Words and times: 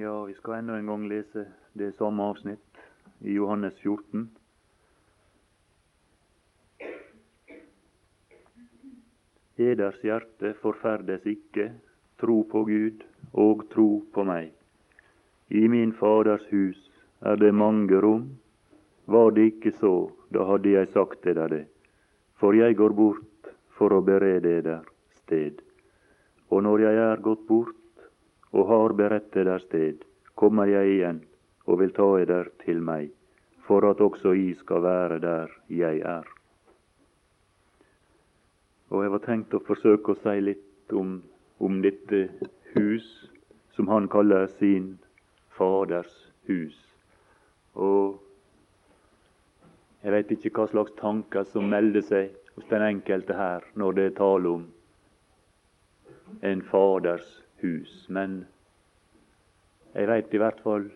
Ja, 0.00 0.24
vi 0.24 0.34
skal 0.34 0.54
enda 0.54 0.76
en 0.78 0.86
gang 0.86 1.08
lese 1.10 1.42
det 1.74 1.88
samme 1.98 2.22
avsnitt 2.22 2.76
i 3.18 3.32
Johannes 3.34 3.74
14. 3.82 4.28
Eders 9.58 9.96
hjerte 10.06 10.52
forferdes 10.60 11.26
ikke, 11.26 11.72
tro 12.22 12.36
på 12.52 12.62
Gud 12.68 13.02
og 13.44 13.64
tro 13.72 13.88
på 14.14 14.26
meg. 14.28 14.52
I 15.50 15.64
min 15.72 15.90
Faders 15.98 16.46
hus 16.52 16.78
er 17.32 17.40
det 17.42 17.50
mange 17.50 17.98
rom. 18.04 18.28
Var 19.10 19.34
det 19.34 19.48
ikke 19.54 19.72
så, 19.80 19.94
da 20.30 20.46
hadde 20.52 20.76
jeg 20.76 20.92
sagt 20.94 21.26
deg 21.26 21.42
det. 21.56 21.64
For 22.38 22.54
jeg 22.54 22.78
går 22.78 22.94
bort 22.94 23.50
for 23.74 23.98
å 23.98 24.04
berede 24.12 24.60
eder 24.60 24.86
sted. 25.24 25.58
Og 26.54 26.62
når 26.68 26.86
jeg 26.86 27.02
er 27.08 27.26
gått 27.26 27.42
bort 27.50 27.77
og 28.52 28.68
har 28.68 28.94
beredt 28.96 29.36
eder 29.36 29.60
sted, 29.64 30.04
kommer 30.34 30.70
jeg 30.70 30.94
igjen 30.94 31.22
og 31.66 31.80
vil 31.82 31.92
ta 31.96 32.06
eder 32.20 32.48
til 32.64 32.80
meg, 32.84 33.10
for 33.66 33.84
at 33.90 34.00
også 34.00 34.32
I 34.32 34.52
skal 34.56 34.82
være 34.82 35.18
der 35.24 35.52
jeg 35.68 36.00
er. 36.00 36.28
Og 38.88 39.02
jeg 39.04 39.12
var 39.12 39.24
tenkt 39.26 39.54
å 39.54 39.64
forsøke 39.66 40.14
å 40.14 40.20
si 40.22 40.38
litt 40.40 40.94
om, 40.96 41.18
om 41.60 41.82
dette 41.84 42.28
hus 42.72 43.08
som 43.76 43.90
han 43.92 44.08
kaller 44.08 44.48
sin 44.58 44.96
Faders 45.58 46.14
hus. 46.48 46.78
Og 47.74 48.16
jeg 50.02 50.14
veit 50.14 50.32
ikke 50.32 50.54
hva 50.54 50.66
slags 50.70 50.94
tanker 51.00 51.44
som 51.52 51.68
melder 51.68 52.04
seg 52.06 52.32
hos 52.54 52.66
den 52.70 52.84
enkelte 52.86 53.34
her 53.36 53.66
når 53.78 53.96
det 53.98 54.04
er 54.08 54.16
tale 54.20 54.52
om 54.60 54.64
en 56.46 56.62
faders 56.70 57.26
hus. 57.62 58.06
Men 58.08 58.40
jeg 59.94 60.08
veit 60.10 60.34
i 60.34 60.40
hvert 60.42 60.60
fall 60.64 60.88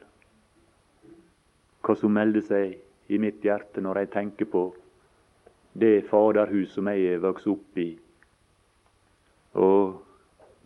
hva 1.83 1.97
som 1.99 2.15
melder 2.15 2.45
seg 2.47 3.13
i 3.13 3.19
mitt 3.19 3.43
hjerte 3.45 3.83
når 3.83 4.03
jeg 4.03 4.13
tenker 4.13 4.49
på 4.49 4.69
det 5.73 6.05
faderhus 6.11 6.75
som 6.77 6.89
jeg 6.93 7.15
er 7.15 7.23
vokst 7.23 7.49
opp 7.51 7.79
i. 7.81 7.91
Og 9.59 9.99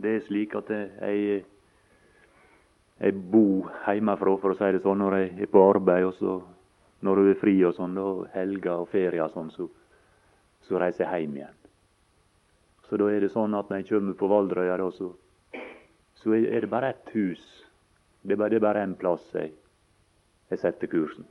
det 0.02 0.16
er 0.16 0.24
slik 0.26 0.54
at 0.58 0.70
jeg, 0.70 1.44
jeg 3.00 3.22
bor 3.32 3.70
hjemmefra, 3.86 4.36
for 4.42 4.52
å 4.52 4.58
si 4.58 4.70
det 4.74 4.82
sånn, 4.84 5.00
når 5.02 5.18
jeg 5.20 5.32
er 5.46 5.50
på 5.50 5.62
arbeid. 5.64 6.06
Og 6.10 6.14
så 6.18 6.36
når 7.06 7.22
du 7.22 7.30
er 7.30 7.40
fri 7.40 7.56
og 7.66 7.76
sånn, 7.76 7.96
og 8.00 8.26
helger 8.34 8.82
og 8.82 8.90
ferier 8.92 9.26
og 9.26 9.34
sånn, 9.34 9.52
så, 9.54 9.68
så, 10.66 10.78
reiser 10.80 11.06
jeg 11.06 11.26
hjem 11.26 11.38
igjen. 11.40 11.62
Så 12.86 12.98
da 13.00 13.08
er 13.10 13.24
det 13.24 13.32
sånn 13.32 13.54
at 13.58 13.70
når 13.70 13.82
jeg 13.82 13.88
kommer 13.90 14.18
på 14.18 14.30
Valdrøya, 14.30 14.76
da, 14.80 14.90
så, 14.94 15.10
så 16.26 16.34
er 16.34 16.60
det 16.60 16.66
bare 16.66 16.88
ett 16.90 17.10
hus. 17.14 17.42
Det 18.22 18.32
er 18.34 18.36
bare, 18.36 18.58
det 18.58 18.82
én 18.82 18.96
plass 18.98 19.22
jeg, 19.34 19.52
jeg 20.50 20.58
setter 20.58 20.90
kursen. 20.90 21.26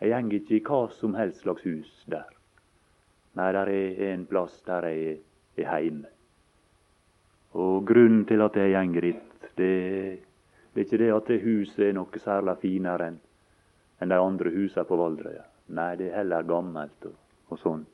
Jeg 0.00 0.10
går 0.12 0.34
ikke 0.36 0.56
i 0.58 0.64
hva 0.66 0.80
som 0.92 1.14
helst 1.16 1.40
slags 1.40 1.64
hus 1.64 1.92
der. 2.04 2.26
Nei, 3.40 3.46
der 3.56 3.70
er 3.72 4.02
en 4.12 4.26
plass 4.28 4.58
der 4.66 4.84
jeg 4.90 5.14
er 5.56 5.80
hjemme. 5.80 6.10
Og 7.56 7.86
grunnen 7.88 8.26
til 8.28 8.44
at 8.44 8.56
jeg 8.60 8.90
går 8.92 9.00
dit, 9.00 9.46
det, 9.56 9.70
det, 10.74 10.76
er 10.76 10.84
ikke 10.84 10.98
det 11.00 11.08
at 11.14 11.30
det 11.32 11.40
huset 11.46 11.86
er 11.86 11.96
noe 11.96 12.20
særlig 12.20 12.56
finere 12.60 13.06
enn 13.08 13.16
en 14.04 14.12
de 14.12 14.18
andre 14.20 14.52
husene 14.52 14.84
på 14.84 14.98
Valdrøya. 15.00 15.46
Nei, 15.72 15.94
det 15.96 16.10
er 16.10 16.18
heller 16.18 16.44
gammelt 16.44 17.08
og, 17.08 17.16
og 17.48 17.62
sånn. 17.62 17.86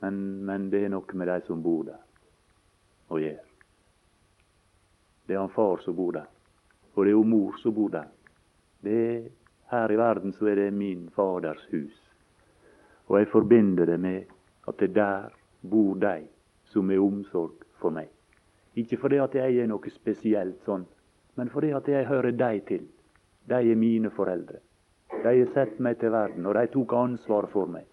Men, 0.00 0.24
men, 0.48 0.70
det 0.72 0.86
er 0.86 0.96
noe 0.96 1.20
med 1.20 1.28
de 1.28 1.38
som 1.44 1.60
bor 1.60 1.84
der, 1.90 2.00
å 3.12 3.20
gjøre. 3.20 3.47
Det 5.28 5.36
er 5.36 5.40
han 5.44 5.52
far 5.52 5.82
som 5.84 5.96
bor 5.96 6.12
der, 6.16 6.24
og 6.94 7.04
det 7.04 7.10
er 7.10 7.18
jo 7.18 7.22
mor 7.22 7.56
som 7.60 7.74
bor 7.76 7.90
der. 7.92 8.08
Det 8.80 8.94
er, 9.08 9.26
her 9.68 9.92
i 9.92 9.98
verden 10.00 10.32
så 10.32 10.46
er 10.48 10.54
det 10.54 10.72
min 10.72 11.10
Faders 11.12 11.66
hus. 11.70 11.98
Og 13.08 13.18
jeg 13.18 13.28
forbinder 13.28 13.84
det 13.84 14.00
med 14.00 14.22
at 14.68 14.80
det 14.80 14.94
der 14.94 15.28
bor 15.70 15.94
de 15.94 16.22
som 16.64 16.90
er 16.90 17.02
omsorg 17.04 17.66
for 17.80 17.92
meg. 17.92 18.08
Ikke 18.74 18.96
fordi 18.96 19.20
at 19.20 19.34
jeg 19.34 19.58
er 19.58 19.68
noe 19.68 19.92
spesielt 19.92 20.64
sånn, 20.64 20.86
men 21.36 21.52
fordi 21.52 21.74
at 21.76 21.88
jeg 21.88 22.08
hører 22.08 22.32
dem 22.32 22.64
til. 22.68 22.88
De 23.48 23.60
er 23.60 23.76
mine 23.76 24.10
foreldre. 24.10 24.64
De 25.12 25.28
har 25.28 25.52
sett 25.54 25.78
meg 25.80 26.00
til 26.00 26.12
verden, 26.12 26.46
og 26.46 26.54
de 26.54 26.66
tok 26.72 26.92
ansvar 26.92 27.48
for 27.52 27.68
meg. 27.68 27.84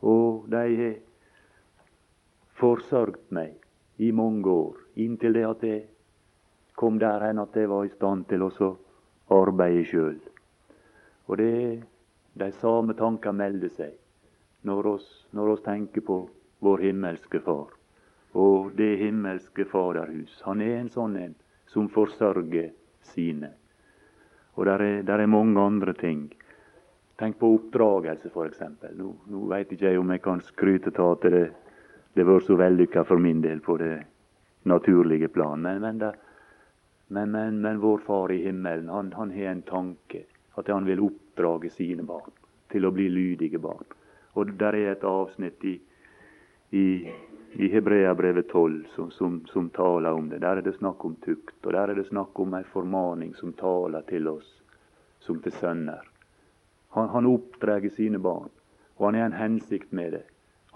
Og 0.00 0.48
de 0.48 0.64
har 0.80 0.98
forsørgt 2.60 3.32
meg 3.32 3.56
i 3.98 4.10
mange 4.12 4.48
år, 4.48 4.76
inntil 4.96 5.36
det 5.36 5.46
at 5.48 5.64
jeg 5.64 5.80
kom 6.80 6.98
der 6.98 7.20
hen 7.26 7.42
at 7.42 7.56
jeg 7.56 7.68
var 7.68 7.84
i 7.84 7.92
stand 7.92 8.24
til 8.30 8.46
å 8.46 8.70
arbeide 9.36 9.84
sjøl. 9.88 10.20
Og 11.28 11.36
det 11.36 11.82
de 12.40 12.48
samme 12.56 12.96
tanker 12.96 13.36
melder 13.36 13.68
seg 13.74 13.96
når 14.64 14.86
oss, 14.94 15.08
når 15.36 15.54
oss 15.54 15.62
tenker 15.66 16.04
på 16.06 16.22
vår 16.64 16.88
himmelske 16.88 17.40
Far 17.44 17.76
og 18.32 18.72
det 18.78 18.96
himmelske 19.00 19.64
Faderhus. 19.66 20.40
Han 20.46 20.60
er 20.62 20.76
en 20.78 20.90
sånn 20.92 21.16
en 21.18 21.34
som 21.70 21.88
forsørger 21.90 22.70
sine. 23.12 23.50
Og 24.54 24.66
der 24.66 24.84
er, 24.84 25.02
der 25.02 25.24
er 25.24 25.30
mange 25.30 25.60
andre 25.60 25.94
ting. 25.98 26.28
Tenk 27.18 27.38
på 27.40 27.54
oppdragelse, 27.56 28.30
f.eks. 28.30 28.62
Nå, 28.96 29.10
nå 29.30 29.42
veit 29.50 29.72
ikke 29.72 29.90
jeg 29.90 30.00
om 30.00 30.10
jeg 30.14 30.22
kan 30.24 30.42
skryte 30.44 30.92
av 30.96 31.16
at 31.18 31.26
det, 31.32 31.44
det 32.14 32.26
var 32.26 32.42
så 32.44 32.56
vellykka 32.58 33.04
for 33.08 33.22
min 33.22 33.42
del 33.42 33.60
på 33.64 33.76
det 33.82 33.96
naturlige 34.70 35.28
plan. 35.28 35.60
Men, 35.62 35.80
men, 35.82 35.98
det, 36.00 36.14
men, 37.12 37.30
men, 37.30 37.60
men 37.60 37.80
vår 37.82 37.98
Far 38.06 38.32
i 38.32 38.42
himmelen, 38.44 38.88
han, 38.88 39.12
han 39.12 39.30
har 39.30 39.50
en 39.50 39.62
tanke. 39.62 40.24
At 40.54 40.68
han 40.68 40.84
vil 40.86 41.00
oppdrage 41.02 41.70
sine 41.70 42.04
barn 42.06 42.30
til 42.70 42.86
å 42.86 42.92
bli 42.94 43.08
lydige 43.10 43.58
barn. 43.58 43.86
Og 44.38 44.52
der 44.60 44.76
er 44.78 44.92
et 44.92 45.06
avsnitt 45.06 45.64
i, 45.66 45.74
i, 46.70 46.84
i 47.58 47.70
Hebreabrevet 47.72 48.50
12 48.52 48.76
som, 48.94 49.10
som, 49.10 49.40
som, 49.50 49.70
taler 49.74 50.14
om 50.14 50.28
det. 50.30 50.38
Der 50.44 50.60
er 50.60 50.66
det 50.66 50.76
snakk 50.78 51.04
om 51.04 51.16
tukt, 51.24 51.56
og 51.64 51.74
der 51.74 51.90
er 51.90 51.98
det 51.98 52.06
snakk 52.12 52.38
om 52.38 52.54
ei 52.54 52.62
formaning 52.70 53.34
som 53.38 53.56
taler 53.58 54.06
til 54.10 54.30
oss 54.30 54.54
som 55.20 55.42
til 55.42 55.52
sønner. 55.58 56.06
Han, 56.94 57.10
han 57.10 57.26
oppdrar 57.26 57.84
sine 57.94 58.22
barn, 58.22 58.50
og 58.98 59.08
han 59.08 59.18
har 59.18 59.30
en 59.30 59.38
hensikt 59.40 59.90
med 59.92 60.14
det. 60.14 60.24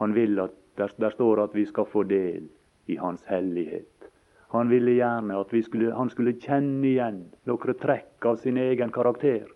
Han 0.03 0.15
vil 0.19 0.39
at, 0.43 0.59
der, 0.77 0.91
der 0.99 1.15
står 1.15 1.47
at 1.47 1.55
vi 1.55 1.67
skal 1.71 1.87
få 1.87 2.03
del 2.11 2.51
i 2.91 2.99
Hans 2.99 3.23
hellighet. 3.31 3.94
Han 4.55 4.69
ville 4.69 4.93
gjerne 4.95 5.35
at 5.35 5.51
skulle, 5.65 5.93
han 5.95 6.11
skulle 6.11 6.37
kjenne 6.39 6.87
igjen 6.87 7.17
noen 7.51 7.79
trekk 7.81 8.27
av 8.31 8.37
sin 8.39 8.57
egen 8.57 8.93
karakter 8.95 9.49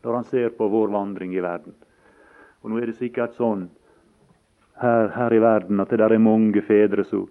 når 0.00 0.14
han 0.14 0.24
ser 0.24 0.54
på 0.56 0.68
vår 0.72 0.88
vandring 0.94 1.34
i 1.36 1.42
verden. 1.44 1.74
Og 2.62 2.70
Nå 2.70 2.78
er 2.80 2.88
det 2.88 2.96
sikkert 2.96 3.34
sånn 3.36 3.66
her, 4.80 5.10
her 5.12 5.34
i 5.36 5.40
verden 5.44 5.82
at 5.82 5.92
det 5.92 5.98
der 6.00 6.14
er 6.16 6.22
mange 6.22 6.62
fedre 6.64 7.04
som, 7.04 7.26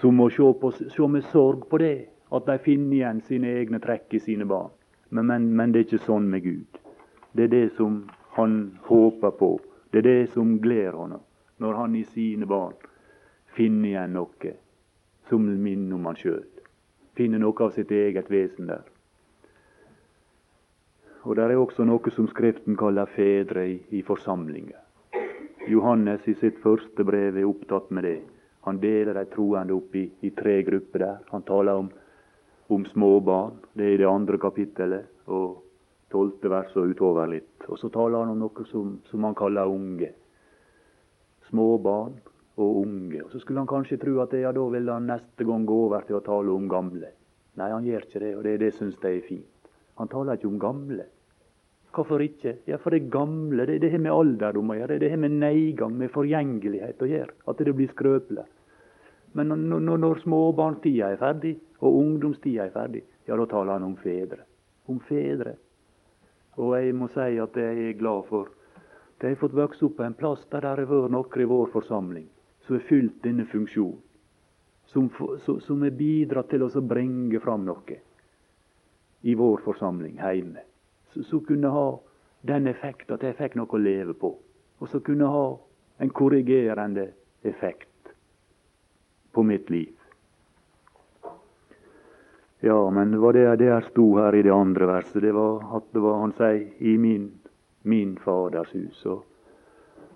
som 0.00 0.16
må 0.16 0.30
se, 0.32 0.48
på, 0.60 0.70
se, 0.72 1.08
med 1.12 1.26
sorg 1.28 1.66
på 1.68 1.80
det, 1.82 2.08
at 2.32 2.48
de 2.48 2.56
finner 2.64 2.96
igjen 2.96 3.20
sine 3.28 3.52
egne 3.60 3.80
trekk 3.84 4.16
i 4.16 4.20
sine 4.24 4.46
barn. 4.48 4.72
Men, 5.10 5.26
men, 5.28 5.50
men 5.60 5.74
det 5.74 5.82
er 5.82 5.88
ikke 5.90 6.06
sånn 6.06 6.30
med 6.32 6.44
Gud. 6.44 6.80
Det 7.36 7.50
er 7.50 7.52
det 7.52 7.66
som 7.76 8.06
han 8.38 8.56
håper 8.88 9.36
på. 9.36 9.50
Det 9.92 10.00
er 10.00 10.08
det 10.08 10.32
som 10.32 10.56
gleder 10.56 10.96
ham 10.96 11.20
når 11.60 11.74
han 11.82 12.00
i 12.00 12.06
sine 12.14 12.48
barn 12.48 12.80
finner 13.56 13.92
igjen 13.92 14.16
noe 14.16 14.54
som 15.28 15.44
minner 15.44 15.96
om 15.96 16.06
han 16.06 16.16
sjøl. 16.16 16.44
Finner 17.18 17.42
noe 17.42 17.64
av 17.64 17.74
sitt 17.74 17.90
eget 17.90 18.30
vesen 18.30 18.70
der. 18.70 18.84
Og 21.26 21.36
der 21.36 21.50
er 21.52 21.60
også 21.60 21.84
noe 21.84 22.12
som 22.14 22.28
Skriften 22.30 22.76
kaller 22.78 23.10
fedre 23.12 23.66
i, 23.68 23.78
i 23.90 24.02
forsamlinger. 24.06 24.78
Johannes 25.68 26.24
i 26.30 26.34
sitt 26.40 26.60
første 26.62 27.04
brev 27.04 27.36
er 27.36 27.48
opptatt 27.48 27.90
med 27.90 28.06
det. 28.06 28.20
Han 28.64 28.78
deler 28.80 29.18
de 29.18 29.24
troende 29.32 29.74
opp 29.76 29.96
i, 29.96 30.06
i 30.24 30.30
tre 30.36 30.62
grupper 30.64 31.04
der. 31.04 31.18
Han 31.32 31.44
taler 31.44 31.82
om, 31.82 31.90
om 32.68 32.86
små 32.86 33.18
barn. 33.20 33.58
Det 33.74 33.84
er 33.84 33.96
i 33.96 34.00
det 34.00 34.08
andre 34.08 34.38
kapittelet 34.40 35.28
og 35.28 35.58
tolvte 36.12 36.48
vers 36.48 36.72
og 36.76 36.94
utover 36.94 37.28
litt. 37.28 37.66
Og 37.68 37.76
så 37.80 37.90
taler 37.92 38.22
han 38.22 38.32
om 38.32 38.40
noe 38.46 38.66
som, 38.70 38.96
som 39.10 39.26
han 39.28 39.36
kaller 39.36 39.68
unge. 39.68 40.14
Små 41.50 41.74
barn 41.82 42.16
og 42.58 42.80
unge. 42.82 43.22
Og 43.24 43.30
Så 43.30 43.40
skulle 43.40 43.60
han 43.60 43.70
kanskje 43.70 44.00
tro 44.02 44.18
at 44.22 44.34
ja, 44.34 44.52
da 44.52 44.64
vil 44.72 44.90
han 44.90 45.06
neste 45.06 45.46
gang 45.46 45.66
gå 45.66 45.76
over 45.86 46.06
til 46.06 46.18
å 46.18 46.24
tale 46.24 46.54
om 46.54 46.68
gamle. 46.70 47.12
Nei, 47.58 47.70
han 47.70 47.86
gjør 47.86 48.06
ikke 48.06 48.22
det, 48.22 48.34
og 48.38 48.44
det, 48.46 48.58
det 48.62 48.74
syns 48.74 48.98
jeg 49.02 49.20
er 49.20 49.26
fint. 49.26 49.70
Han 49.98 50.10
taler 50.10 50.38
ikke 50.38 50.50
om 50.50 50.58
gamle. 50.62 51.06
Hvorfor 51.94 52.22
ikke? 52.22 52.58
Ja, 52.68 52.76
For 52.78 52.94
det 52.94 53.08
gamle 53.10 53.66
det, 53.66 53.80
det 53.82 53.90
har 53.90 54.02
med 54.02 54.14
alderdom 54.14 54.70
å 54.70 54.76
gjøre. 54.78 54.98
Det 55.02 55.10
har 55.10 55.18
med 55.18 55.38
nedgang, 55.40 55.96
med 55.98 56.12
forgjengelighet 56.14 57.02
å 57.02 57.08
gjøre. 57.10 57.34
At 57.50 57.64
det 57.64 57.74
blir 57.74 57.90
skrøpelig. 57.90 58.44
Men 59.34 59.50
når, 59.68 59.98
når 59.98 60.22
småbarnstida 60.22 61.10
er 61.12 61.18
ferdig, 61.20 61.56
og 61.80 61.96
ungdomstida 61.98 62.68
er 62.68 62.74
ferdig, 62.74 63.02
ja, 63.26 63.36
da 63.36 63.48
taler 63.50 63.74
han 63.76 63.88
om 63.88 63.96
fedre. 64.00 64.44
Om 64.88 65.02
fedre. 65.08 65.56
Og 66.58 66.74
jeg 66.78 66.94
må 66.96 67.10
si 67.12 67.36
at 67.42 67.58
jeg 67.58 67.82
er 67.90 67.98
glad 67.98 68.24
for 68.30 68.54
at 69.18 69.26
jeg 69.26 69.34
har 69.34 69.40
fått 69.40 69.54
vokse 69.58 69.82
opp 69.86 69.96
på 69.98 70.04
en 70.06 70.14
plass 70.14 70.44
der 70.50 70.62
det 70.62 70.70
har 70.70 70.86
vært 70.86 71.10
noen 71.10 71.42
i 71.42 71.46
vår 71.50 71.70
forsamling 71.72 72.26
som 72.68 72.76
har 72.76 72.84
fylt 72.84 73.22
denne 73.24 73.48
funksjonen. 73.48 74.04
som, 74.88 75.10
som 75.60 75.82
er 75.84 75.90
bidratt 75.90 76.48
til 76.48 76.62
å 76.64 76.80
bringe 76.80 77.40
fram 77.40 77.64
noe 77.64 77.96
i 79.20 79.34
vår 79.34 79.60
forsamling 79.64 80.16
hjemme. 80.16 80.62
Som 81.12 81.44
kunne 81.44 81.68
ha 81.68 81.86
den 82.48 82.66
effekt 82.70 83.10
at 83.12 83.24
jeg 83.24 83.36
fikk 83.36 83.56
noe 83.58 83.68
å 83.72 83.80
leve 83.80 84.14
på. 84.16 84.30
Og 84.78 84.88
som 84.88 85.04
kunne 85.04 85.28
ha 85.28 85.46
en 85.98 86.10
korrigerende 86.10 87.10
effekt 87.42 88.12
på 89.32 89.42
mitt 89.42 89.70
liv. 89.70 89.94
Ja, 92.60 92.90
men 92.90 93.10
det 93.10 93.18
var 93.22 93.32
det 93.32 93.56
der 93.60 93.84
sto 93.90 94.16
her 94.16 94.34
i 94.34 94.42
det 94.42 94.54
andre 94.54 94.86
verset. 94.86 95.22
Det 95.22 95.32
var 95.32 95.64
at 95.76 95.92
det 95.92 96.00
var, 96.02 96.20
han 96.20 96.32
sier, 96.38 96.64
i 96.78 96.96
min, 96.98 97.30
min 97.82 98.16
Faders 98.24 98.72
hus. 98.74 99.04
Og, 99.06 99.27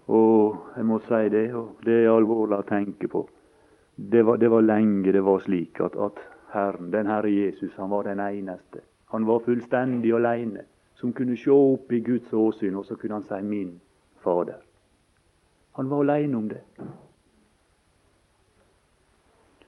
og 0.06 0.56
jeg 0.76 0.84
må 0.84 0.98
si 1.06 1.28
det, 1.30 1.46
og 1.54 1.84
det 1.86 2.02
er 2.02 2.10
alvorlig 2.10 2.58
å 2.58 2.66
tenke 2.66 3.08
på. 3.08 3.22
Det 3.96 4.22
var, 4.26 4.40
det 4.40 4.50
var 4.50 4.64
lenge 4.64 5.12
det 5.12 5.22
var 5.22 5.42
slik 5.44 5.80
at, 5.84 5.96
at 5.96 6.18
Herren, 6.52 6.90
den 6.92 7.06
Herre 7.06 7.30
Jesus, 7.30 7.74
han 7.76 7.90
var 7.90 8.08
den 8.08 8.20
eneste. 8.20 8.82
Han 9.12 9.26
var 9.28 9.44
fullstendig 9.44 10.12
alene, 10.16 10.64
som 10.94 11.12
kunne 11.12 11.36
se 11.36 11.52
opp 11.52 11.92
i 11.92 12.00
Guds 12.00 12.32
åsyn, 12.32 12.76
og 12.76 12.86
så 12.86 12.96
kunne 12.96 13.20
han 13.20 13.28
si 13.28 13.40
'min 13.42 13.80
Fader'. 14.24 14.62
Han 15.72 15.90
var 15.90 16.00
alene 16.04 16.36
om 16.36 16.48
det. 16.48 16.60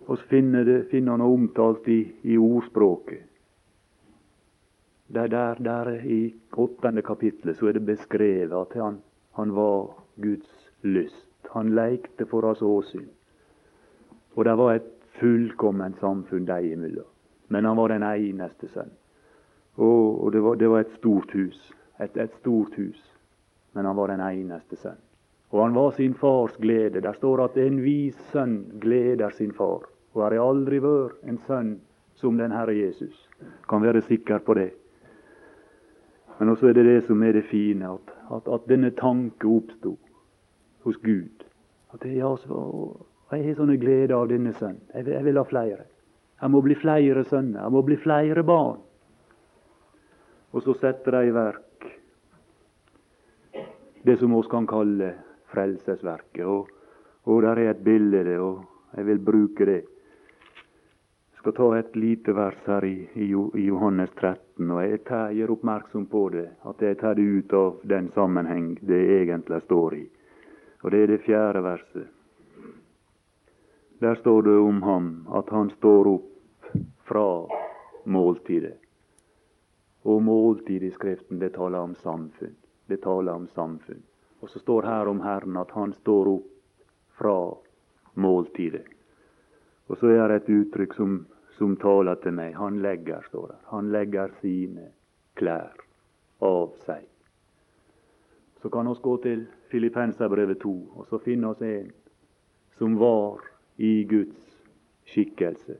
Og 0.07 0.19
så 0.19 0.25
finner, 0.25 0.65
det, 0.65 0.89
finner 0.91 1.13
han 1.13 1.21
omtalt 1.21 1.89
i, 1.89 2.13
i 2.23 2.37
ordspråket. 2.37 3.23
Der, 5.15 5.27
der, 5.27 5.55
der 5.55 5.91
I 6.05 6.35
åttende 6.53 7.03
kapitlet 7.03 7.57
så 7.57 7.67
er 7.67 7.73
det 7.73 7.87
beskrevet 7.87 8.53
at 8.53 8.83
han, 8.83 8.99
han 9.33 9.55
var 9.55 10.04
Guds 10.17 10.71
lyst. 10.83 11.27
Han 11.51 11.75
lekte 11.75 12.27
for 12.27 12.45
oss 12.45 12.63
åsyn. 12.63 13.09
Og 14.35 14.45
det 14.45 14.55
var 14.59 14.75
et 14.75 14.91
fullkomment 15.21 15.99
samfunn 16.01 16.47
de 16.49 16.73
imellom. 16.73 17.09
Men 17.49 17.65
han 17.65 17.77
var 17.77 17.93
den 17.93 18.03
eneste 18.03 18.69
sønn. 18.69 18.91
Og, 19.77 20.33
det, 20.33 20.41
var, 20.43 20.57
det, 20.57 20.69
var, 20.71 20.81
et 20.85 20.95
stort 20.99 21.33
hus. 21.35 21.73
Et, 22.01 22.17
et, 22.17 22.35
stort 22.41 22.75
hus. 22.79 23.01
Men 23.75 23.87
han 23.87 23.97
var 23.97 24.11
den 24.11 24.23
eneste 24.23 24.77
sønn. 24.77 25.01
Og 25.51 25.63
han 25.63 25.75
var 25.75 25.91
sin 25.95 26.15
fars 26.15 26.57
glede. 26.59 27.03
Der 27.03 27.13
står 27.13 27.45
at 27.45 27.59
en 27.59 27.83
vis 27.83 28.19
sønn 28.33 28.81
gleder 28.81 29.31
sin 29.31 29.53
far. 29.53 29.87
Og 30.15 30.23
har 30.23 30.39
aldri 30.39 30.81
vært 30.83 31.23
en 31.27 31.39
sønn 31.47 31.77
som 32.19 32.39
den 32.39 32.55
Herre 32.55 32.75
Jesus. 32.75 33.15
Kan 33.69 33.83
være 33.83 34.03
sikker 34.03 34.43
på 34.47 34.55
det. 34.59 34.71
Men 36.39 36.51
også 36.51 36.71
er 36.71 36.79
det 36.79 36.87
det 36.87 37.01
som 37.07 37.23
er 37.23 37.37
det 37.37 37.45
fine, 37.47 37.93
at, 37.95 38.15
at, 38.35 38.49
at 38.51 38.67
denne 38.71 38.91
tanke 38.99 39.47
oppsto 39.47 39.95
hos 40.85 40.97
Gud. 41.03 41.45
At 41.95 42.03
det, 42.03 42.15
ja, 42.19 42.31
så, 42.45 42.61
jeg 43.33 43.49
har 43.49 43.59
sånne 43.59 43.77
glede 43.81 44.17
av 44.17 44.29
denne 44.31 44.55
sønnen. 44.59 44.83
Jeg, 44.95 45.09
jeg 45.15 45.27
vil 45.27 45.41
ha 45.41 45.45
flere. 45.49 45.87
Jeg 46.41 46.53
må 46.53 46.61
bli 46.65 46.77
flere 46.77 47.25
sønner. 47.29 47.63
Jeg 47.63 47.73
må 47.73 47.83
bli 47.87 47.97
flere 48.01 48.45
barn. 48.47 48.83
Og 50.55 50.63
så 50.63 50.75
setter 50.79 51.17
de 51.17 51.31
i 51.31 51.35
verk 51.35 51.89
det 54.05 54.19
som 54.21 54.35
vi 54.37 54.43
kan 54.51 54.67
kalle 54.69 55.15
frelsesverket. 55.55 56.45
Og, 56.45 56.69
og 57.25 57.43
der 57.43 57.63
er 57.63 57.71
et 57.73 57.85
bilde, 57.85 58.39
og 58.39 58.65
jeg 58.97 59.07
vil 59.09 59.23
bruke 59.25 59.67
det. 59.67 59.81
Jeg 61.33 61.41
skal 61.41 61.57
ta 61.57 61.69
et 61.79 61.97
lite 61.97 62.35
vers 62.37 62.61
her 62.67 62.85
i, 62.85 62.97
i, 63.21 63.31
i 63.33 63.65
Johannes 63.67 64.13
13, 64.21 64.71
og 64.71 64.83
jeg 64.85 65.01
gjør 65.39 65.55
oppmerksom 65.57 66.07
på 66.13 66.29
det, 66.37 66.47
at 66.69 66.85
jeg 66.85 67.01
tar 67.01 67.17
det 67.17 67.25
ut 67.25 67.57
av 67.57 67.81
den 67.89 68.11
sammenheng 68.15 68.75
det 68.81 69.01
egentlig 69.23 69.63
står 69.65 69.99
i. 69.99 70.05
Og 70.85 70.91
det 70.93 71.03
er 71.03 71.07
det 71.15 71.23
fjerde 71.25 71.63
verset. 71.65 72.09
Der 74.05 74.15
står 74.21 74.43
det 74.43 74.57
om 74.61 74.83
ham 74.83 75.07
at 75.33 75.49
han 75.51 75.71
står 75.71 76.09
opp 76.11 76.75
fra 77.09 77.29
måltidet. 78.05 78.77
Og 80.05 80.23
måltid 80.23 80.83
i 80.83 80.91
Skriften, 80.93 81.39
det 81.41 81.55
taler 81.55 81.79
om 81.79 81.95
samfunn. 81.95 82.57
Det 82.87 83.01
taler 83.01 83.33
om 83.33 83.47
samfunn. 83.55 84.03
Og 84.41 84.51
så 84.51 84.61
står 84.61 84.83
her 84.83 85.09
om 85.09 85.23
Herren 85.25 85.57
at 85.57 85.73
han 85.73 85.95
står 86.03 86.29
opp 86.35 86.51
fra 87.17 87.39
måltidet. 88.21 88.85
Og 89.89 89.97
så 89.97 90.13
er 90.13 90.29
det 90.29 90.43
et 90.43 90.53
uttrykk 90.59 90.99
som, 91.01 91.17
som 91.57 91.79
taler 91.81 92.21
til 92.21 92.37
meg. 92.37 92.53
Han 92.61 92.83
legger, 92.85 93.25
står 93.33 93.49
der. 93.55 93.65
Han 93.73 93.89
legger 93.93 94.37
sine 94.43 94.91
klær 95.41 95.73
av 96.45 96.77
seg. 96.85 97.14
Så 98.65 98.71
kan 98.71 98.89
vi 98.89 98.95
gå 99.03 99.17
til 99.17 99.47
Filippenserbrevet 99.69 100.59
2, 100.59 100.71
og 100.97 101.07
så 101.07 101.19
finne 101.21 101.51
oss 101.53 101.59
en 101.61 101.91
som 102.79 102.95
var 102.97 103.43
i 103.77 104.07
Guds 104.09 104.55
skikkelse. 105.05 105.75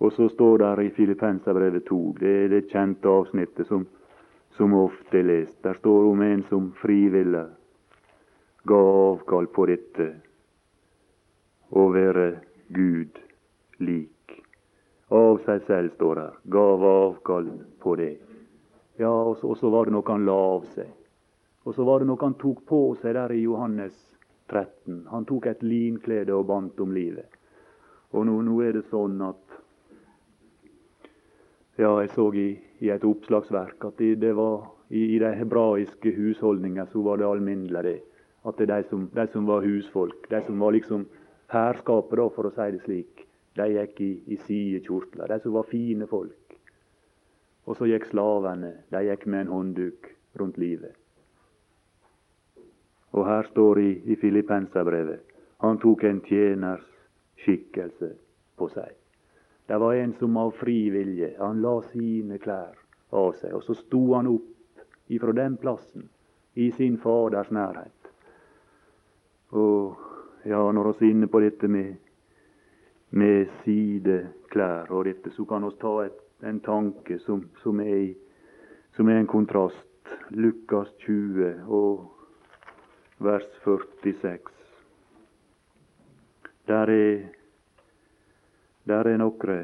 Og 0.00 0.12
så 0.16 0.28
står 0.32 0.62
det 0.62 0.84
i 0.86 0.90
Filippenserbrevet 0.96 1.84
2, 1.84 1.98
det 2.20 2.30
er 2.44 2.48
det 2.48 2.70
kjente 2.70 3.12
avsnittet 3.12 3.68
som, 3.68 3.84
som 4.56 4.72
ofte 4.72 5.18
er 5.20 5.26
lest. 5.28 5.58
Der 5.60 5.76
står 5.76 6.08
om 6.08 6.22
en 6.24 6.44
som 6.48 6.70
frivillig 6.80 7.44
ga 8.64 8.78
avkall 8.80 9.50
på 9.52 9.66
dette 9.68 10.06
å 11.76 11.84
være 11.92 12.30
Gud 12.72 13.20
lik. 13.84 14.40
Av 15.12 15.44
seg 15.44 15.68
selv, 15.68 15.92
står 16.00 16.22
det. 16.22 16.26
Gav 16.56 16.88
avkall 16.88 17.52
på 17.84 17.98
det. 18.00 18.14
Ja, 18.96 19.12
og 19.12 19.36
så, 19.36 19.68
var 19.68 19.84
det 19.84 19.92
noe 19.98 20.08
han 20.08 20.24
la 20.24 20.38
av 20.54 20.64
seg. 20.72 20.96
Og 21.64 21.74
så 21.76 21.84
var 21.84 22.00
det 22.00 22.08
noe 22.08 22.22
han 22.22 22.38
tok 22.40 22.64
på 22.68 22.80
seg 23.02 23.14
der 23.18 23.34
i 23.36 23.42
Johannes 23.42 23.96
13. 24.48 25.06
Han 25.12 25.26
tok 25.28 25.46
et 25.50 25.62
linklede 25.62 26.34
og 26.34 26.46
bandt 26.48 26.80
om 26.80 26.92
livet. 26.96 27.28
Og 28.16 28.26
nå, 28.26 28.40
nå 28.42 28.56
er 28.64 28.78
det 28.78 28.88
sånn 28.90 29.20
at 29.22 29.58
Ja, 31.80 31.94
jeg 32.02 32.10
så 32.12 32.26
i, 32.36 32.48
i 32.84 32.90
et 32.92 33.04
oppslagsverk 33.08 33.84
at 33.88 34.00
det, 34.00 34.32
var 34.36 34.66
i, 34.90 35.14
i 35.14 35.18
de 35.22 35.30
hebraiske 35.38 36.12
husholdninger 36.12 36.90
så 36.92 37.00
var 37.06 37.20
det 37.20 37.28
alminnelig 37.28 37.82
det. 37.86 37.96
At 38.44 38.60
det 38.60 38.68
de 38.68 38.82
som, 38.90 39.06
de 39.14 39.26
som 39.32 39.46
var 39.48 39.64
husfolk, 39.64 40.28
de 40.28 40.42
som 40.44 40.60
var 40.60 40.74
liksom 40.76 41.06
herskapet, 41.52 42.18
da, 42.20 42.28
for 42.34 42.48
å 42.48 42.52
si 42.52 42.68
det 42.74 42.82
slik, 42.84 43.24
de 43.56 43.68
gikk 43.72 44.00
i, 44.04 44.10
i 44.34 44.40
sidekjortler. 44.44 45.32
De 45.32 45.40
som 45.40 45.56
var 45.56 45.68
fine 45.72 46.08
folk. 46.10 46.56
Og 47.64 47.78
så 47.78 47.88
gikk 47.88 48.10
slavene. 48.10 48.74
De 48.92 49.04
gikk 49.08 49.24
med 49.30 49.46
en 49.46 49.54
håndduk 49.54 50.12
rundt 50.40 50.60
livet. 50.60 50.99
Og 53.12 53.26
her 53.26 53.42
står 53.50 53.74
det 53.74 53.82
i, 53.82 53.94
i 54.12 54.16
Filippenserbrevet 54.16 55.26
han 55.60 55.78
tok 55.78 56.04
en 56.08 56.22
tjeners 56.24 56.84
skikkelse 57.42 58.14
på 58.56 58.68
seg. 58.72 58.94
Det 59.68 59.78
var 59.78 59.94
en 59.94 60.14
som 60.18 60.36
av 60.40 60.54
fri 60.56 60.78
vilje 60.90 61.34
han 61.38 61.60
la 61.62 61.74
sine 61.92 62.38
klær 62.40 62.78
av 63.12 63.34
seg, 63.38 63.52
og 63.54 63.64
så 63.66 63.76
sto 63.76 64.00
han 64.14 64.30
opp 64.30 65.12
ifra 65.12 65.34
den 65.36 65.58
plassen 65.60 66.08
i 66.54 66.70
sin 66.74 66.96
Faders 67.02 67.50
nærhet. 67.54 68.10
Og 69.52 69.98
ja, 70.48 70.62
når 70.72 70.92
vi 70.98 71.10
er 71.10 71.14
inne 71.14 71.28
på 71.28 71.42
dette 71.44 71.68
med, 71.68 71.92
med 73.10 73.50
sideklær 73.64 74.90
og 74.94 75.04
dette, 75.04 75.30
så 75.34 75.44
kan 75.44 75.66
vi 75.66 75.74
ta 75.80 75.94
et, 76.06 76.18
en 76.46 76.60
tanke 76.64 77.18
som, 77.26 77.44
som, 77.62 77.80
er 77.84 78.14
som 78.96 79.08
er 79.08 79.20
en 79.20 79.30
kontrast. 79.30 79.86
Lukas 80.30 80.88
20 81.04 81.68
og 81.68 82.19
vers 83.20 83.44
46. 83.64 84.38
Der 86.66 86.88
er, 86.88 87.18
der 88.84 89.04
er 89.04 89.16
nokre 89.16 89.58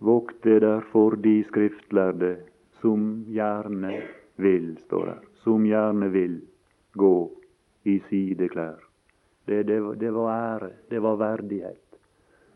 Vokte 0.00 0.60
derfor 0.60 1.18
de 1.20 1.44
skriftlærde 1.44 2.36
som 2.80 3.24
gjerne 3.28 3.92
vil, 4.36 4.78
står 4.86 5.04
der, 5.04 5.20
som 5.42 5.66
gjerne 5.66 6.08
vil 6.14 6.40
gå 6.94 7.30
i 7.84 7.98
sideklær. 8.08 8.78
Det, 9.44 9.66
det, 9.66 10.00
det 10.00 10.14
var 10.14 10.30
ære, 10.30 10.70
det 10.90 11.02
var 11.02 11.16
verdighet. 11.16 11.98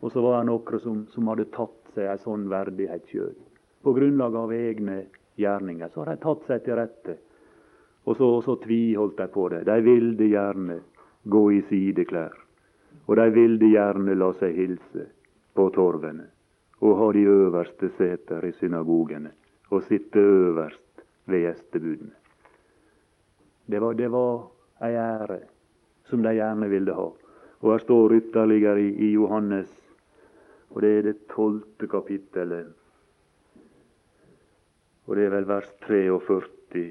Og 0.01 0.11
så 0.11 0.21
var 0.21 0.39
det 0.39 0.47
noen 0.49 0.79
som, 0.79 1.03
som 1.11 1.27
hadde 1.27 1.51
tatt 1.51 1.82
seg 1.95 2.09
en 2.11 2.21
sånn 2.21 2.47
verdighet 2.51 3.09
sjøl. 3.11 3.35
På 3.83 3.93
grunnlag 3.93 4.35
av 4.35 4.53
egne 4.53 5.03
gjerninger. 5.35 5.89
Så 5.89 6.03
har 6.03 6.13
de 6.13 6.21
tatt 6.23 6.45
seg 6.47 6.63
til 6.65 6.77
rette. 6.79 7.17
Og 8.03 8.17
så, 8.19 8.29
så 8.43 8.55
tviholdt 8.63 9.17
de 9.17 9.27
på 9.31 9.47
det. 9.53 9.63
De 9.67 9.77
ville 9.83 10.29
gjerne 10.29 10.79
gå 11.23 11.43
i 11.51 11.61
sideklær. 11.69 12.35
Og 13.07 13.15
de 13.19 13.27
ville 13.35 13.71
gjerne 13.71 14.15
la 14.15 14.31
seg 14.39 14.55
hilse 14.57 15.07
på 15.55 15.69
torvene. 15.75 16.27
Og 16.83 16.97
ha 16.99 17.11
de 17.15 17.23
øverste 17.29 17.89
seter 17.97 18.45
i 18.45 18.51
synagogene. 18.59 19.31
Og 19.71 19.83
sitte 19.87 20.19
øverst 20.19 21.03
ved 21.25 21.47
gjestebudene. 21.47 22.15
Det 23.65 23.79
var, 23.79 23.93
det 23.95 24.09
var 24.11 24.41
ei 24.83 24.95
ære 24.99 25.39
som 26.09 26.23
de 26.23 26.33
gjerne 26.35 26.67
ville 26.67 26.93
ha. 26.93 27.05
Og 27.63 27.71
her 27.71 27.79
står 27.79 28.17
ytterligere 28.19 28.81
i, 28.81 28.89
i 29.07 29.11
Johannes 29.13 29.71
og 30.73 30.81
det 30.81 30.91
er 30.97 31.03
det 31.05 31.17
tolvte 31.29 31.87
kapittelet. 31.89 32.71
Og 35.05 35.17
det 35.17 35.27
er 35.27 35.33
vel 35.35 35.45
vers 35.47 35.69
43. 35.85 36.85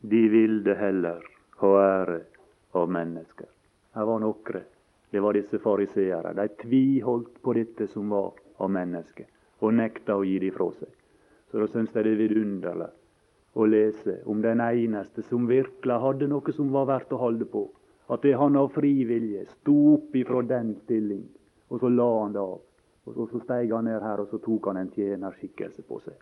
de 0.00 0.20
ville 0.28 0.74
heller 0.76 1.24
ha 1.60 1.70
ære 1.80 2.20
av 2.74 2.90
mennesker. 2.90 3.48
Her 3.94 4.04
var 4.04 4.20
nokre. 4.20 4.62
Det 5.10 5.20
var 5.20 5.34
disse 5.34 5.58
fariseere. 5.58 6.32
De 6.34 6.48
tviholdt 6.62 7.42
på 7.42 7.52
dette 7.52 7.86
som 7.88 8.10
var 8.10 8.32
av 8.58 8.70
mennesker, 8.70 9.26
og 9.60 9.74
nekta 9.74 10.16
å 10.16 10.24
gi 10.24 10.38
det 10.38 10.52
ifra 10.52 10.70
seg. 10.78 10.92
Så 11.50 11.58
da 11.58 11.66
syns 11.68 11.94
jeg 11.94 12.04
det 12.06 12.12
er 12.12 12.22
vidunderlig 12.22 12.90
å 13.58 13.66
lese 13.66 14.20
om 14.30 14.42
den 14.42 14.60
eneste 14.62 15.24
som 15.26 15.48
virkelig 15.50 15.98
hadde 16.04 16.28
noe 16.30 16.54
som 16.54 16.70
var 16.70 16.86
verdt 16.92 17.12
å 17.12 17.20
holde 17.24 17.48
på. 17.50 17.66
At 18.10 18.22
det 18.22 18.36
han 18.38 18.56
av 18.58 18.70
fri 18.74 18.92
vilje 19.06 19.46
sto 19.50 19.76
opp 19.94 20.14
ifra 20.18 20.42
den 20.46 20.74
stilling, 20.84 21.24
og 21.70 21.80
så 21.80 21.88
la 21.88 22.08
han 22.22 22.32
det 22.34 22.42
av. 22.42 22.60
Og 23.06 23.14
så, 23.14 23.26
så 23.32 23.40
steig 23.44 23.72
han 23.72 23.86
ned 23.88 24.02
her, 24.02 24.20
og 24.20 24.28
så 24.30 24.38
tok 24.42 24.66
han 24.70 24.80
en 24.82 24.90
tjenerskikkelse 24.94 25.82
på 25.88 26.00
seg. 26.04 26.16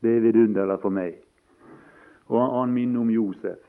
Det 0.00 0.16
er 0.16 0.24
vidunderlig 0.24 0.78
for 0.82 0.94
meg. 0.94 1.18
Og 2.30 2.38
han, 2.40 2.54
han 2.56 2.72
minner 2.74 3.04
om 3.04 3.10
Josef. 3.12 3.60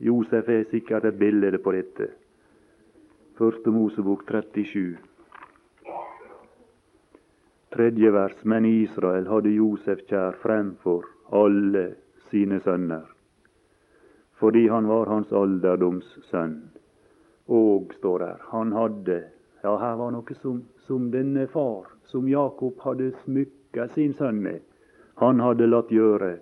Josef 0.00 0.48
er 0.48 0.64
sikkert 0.70 1.04
et 1.04 1.18
bilde 1.18 1.58
på 1.62 1.72
dette. 1.76 2.08
Første 3.36 3.72
Mosebok 3.72 4.24
37. 4.28 4.96
Tredje 7.76 8.12
vers. 8.12 8.44
Men 8.44 8.64
Israel 8.64 9.28
hadde 9.28 9.52
Josef 9.52 10.04
kjær 10.08 10.38
fremfor 10.40 11.04
alle 11.36 11.90
sine 12.30 12.58
sønner, 12.64 13.04
fordi 14.40 14.66
han 14.68 14.88
var 14.88 15.08
hans 15.10 15.32
alderdoms 15.32 16.06
sønn. 16.30 16.56
Og, 17.46 17.92
står 17.98 18.18
der, 18.18 18.38
han 18.50 18.72
hadde 18.74 19.20
Ja, 19.66 19.72
her 19.82 19.96
var 19.98 20.12
noe 20.14 20.34
som, 20.38 20.60
som 20.86 21.08
denne 21.10 21.48
far, 21.50 21.88
som 22.06 22.28
Jakob 22.30 22.78
hadde 22.84 23.08
smykka 23.24 23.88
sin 23.96 24.12
sønn 24.14 24.38
med. 24.44 24.60
Han 25.18 25.42
hadde 25.42 25.66
latt 25.66 25.90
gjøre 25.90 26.36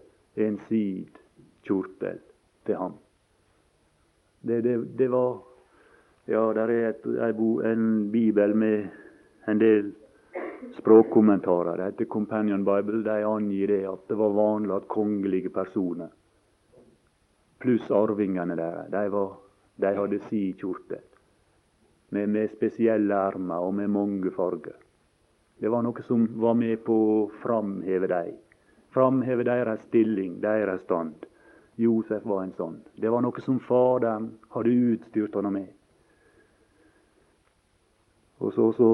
en 0.45 0.59
sid 0.69 1.23
kjortel 1.65 2.19
til 2.69 2.77
ham. 2.77 2.99
Det, 4.45 4.59
det, 4.67 4.75
det 4.99 5.09
var 5.09 5.39
ja, 6.29 6.43
der 6.59 6.73
er 6.75 6.91
et, 6.91 7.07
en 7.71 7.87
bibel 8.13 8.53
med 8.61 8.93
en 9.49 9.63
del 9.63 9.89
språkkommentarer. 10.77 11.81
Det 11.81 11.89
heter 11.95 12.11
Companion 12.19 12.69
Bible. 12.69 13.01
De 13.09 13.25
angir 13.25 13.73
det 13.73 13.81
at 13.89 14.05
det 14.13 14.21
var 14.21 14.37
vanlig 14.37 14.77
at 14.77 14.93
kongelige 14.99 15.55
personer 15.55 16.13
pluss 17.65 17.89
arvingene 17.89 18.53
deres, 18.61 18.93
de, 18.93 19.27
de 19.81 19.97
hadde 19.97 20.21
si 20.29 20.45
kjortel. 20.61 21.01
Med, 22.15 22.31
med 22.31 22.51
spesielle 22.55 23.17
armer 23.19 23.65
og 23.67 23.75
med 23.75 23.91
mange 23.91 24.31
farger. 24.35 24.77
Det 25.59 25.71
var 25.71 25.83
noe 25.83 26.03
som 26.07 26.27
var 26.43 26.55
med 26.59 26.83
på 26.87 26.95
å 26.95 27.21
framheve 27.43 28.11
dem. 28.11 28.35
Framheve 28.95 29.47
deres 29.47 29.83
stilling, 29.89 30.37
deres 30.43 30.83
stand. 30.87 31.27
Josef 31.81 32.23
var 32.25 32.45
en 32.45 32.53
sånn. 32.55 32.77
Det 32.95 33.11
var 33.11 33.25
noe 33.25 33.43
som 33.43 33.59
Faderen 33.63 34.29
hadde 34.55 34.75
utstyrt 34.93 35.35
ham 35.35 35.51
med. 35.57 35.73
Og 38.39 38.53
så, 38.55 38.69
så 38.77 38.91